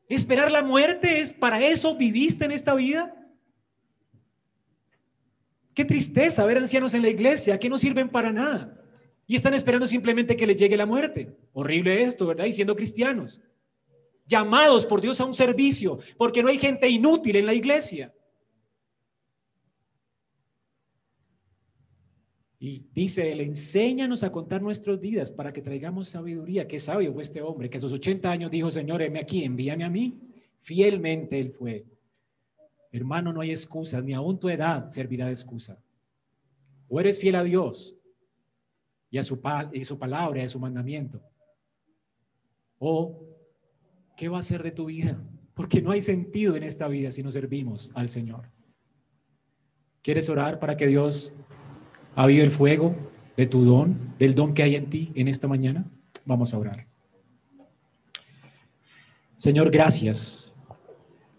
[0.07, 3.15] ¿Esperar la muerte es para eso viviste en esta vida?
[5.73, 8.79] Qué tristeza ver ancianos en la iglesia que no sirven para nada
[9.25, 11.35] y están esperando simplemente que les llegue la muerte.
[11.53, 12.45] Horrible esto, ¿verdad?
[12.45, 13.41] Y siendo cristianos,
[14.27, 18.13] llamados por Dios a un servicio, porque no hay gente inútil en la iglesia.
[22.63, 26.65] Y dice él, enséñanos a contar nuestros días para que traigamos sabiduría.
[26.65, 29.83] Qué sabio fue este hombre, que a sus 80 años dijo, Señor, heme aquí, envíame
[29.83, 30.17] a mí.
[30.61, 31.85] Fielmente él fue.
[32.93, 35.77] Hermano, no hay excusa, ni aún tu edad servirá de excusa.
[36.87, 37.97] O eres fiel a Dios
[39.11, 39.41] y a su,
[39.83, 41.21] su palabra y a su mandamiento.
[42.79, 43.27] O,
[44.15, 45.21] ¿qué va a ser de tu vida?
[45.53, 48.49] Porque no hay sentido en esta vida si no servimos al Señor.
[50.01, 51.33] ¿Quieres orar para que Dios
[52.15, 52.95] ¿Ha habido el fuego
[53.37, 55.85] de tu don, del don que hay en ti en esta mañana?
[56.25, 56.85] Vamos a orar.
[59.35, 60.53] Señor, gracias,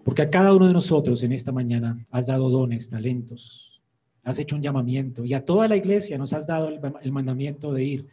[0.03, 3.81] porque a cada uno de nosotros en esta mañana has dado dones, talentos,
[4.25, 7.85] has hecho un llamamiento y a toda la iglesia nos has dado el, mandamiento de
[7.85, 8.09] ir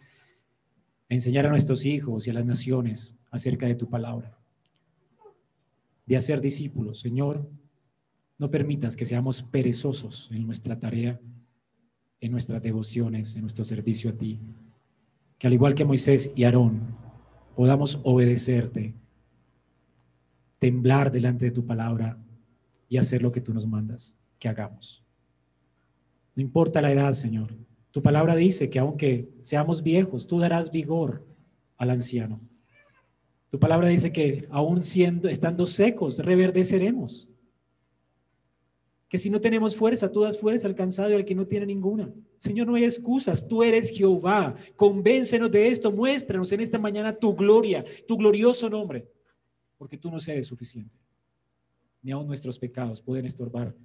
[1.09, 4.37] a enseñar a nuestros hijos y a las naciones acerca de tu palabra,
[6.05, 6.99] de hacer discípulos.
[6.99, 7.49] Señor,
[8.37, 11.19] no permitas que seamos perezosos en nuestra tarea
[12.21, 14.39] en nuestras devociones, en nuestro servicio a ti.
[15.39, 16.95] Que al igual que Moisés y Aarón,
[17.55, 18.93] podamos obedecerte,
[20.59, 22.17] temblar delante de tu palabra
[22.87, 25.03] y hacer lo que tú nos mandas que hagamos.
[26.35, 27.55] No importa la edad, Señor.
[27.89, 31.25] Tu palabra dice que aunque seamos viejos, tú darás vigor
[31.77, 32.39] al anciano.
[33.49, 37.27] Tu palabra dice que aún siendo, estando secos, reverdeceremos
[39.11, 40.75] que si no tenemos fuerza, tú das fuerza al
[41.11, 42.09] y al que no tiene ninguna.
[42.37, 44.55] Señor, no hay excusas, tú eres Jehová.
[44.77, 49.05] Convéncenos de esto, muéstranos en esta mañana tu gloria, tu glorioso nombre,
[49.77, 50.97] porque tú no eres suficiente.
[52.01, 53.75] Ni aun nuestros pecados pueden estorbar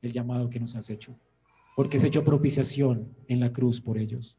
[0.00, 1.14] el llamado que nos has hecho,
[1.76, 4.38] porque has hecho propiciación en la cruz por ellos.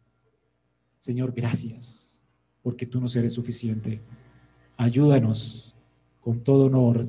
[0.97, 2.19] Señor, gracias,
[2.63, 4.01] porque tú no eres suficiente.
[4.75, 5.75] Ayúdanos
[6.19, 7.05] con todo honor,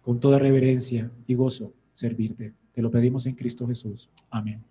[0.00, 2.54] con toda reverencia y gozo servirte.
[2.72, 4.08] Te lo pedimos en Cristo Jesús.
[4.30, 4.64] Amén.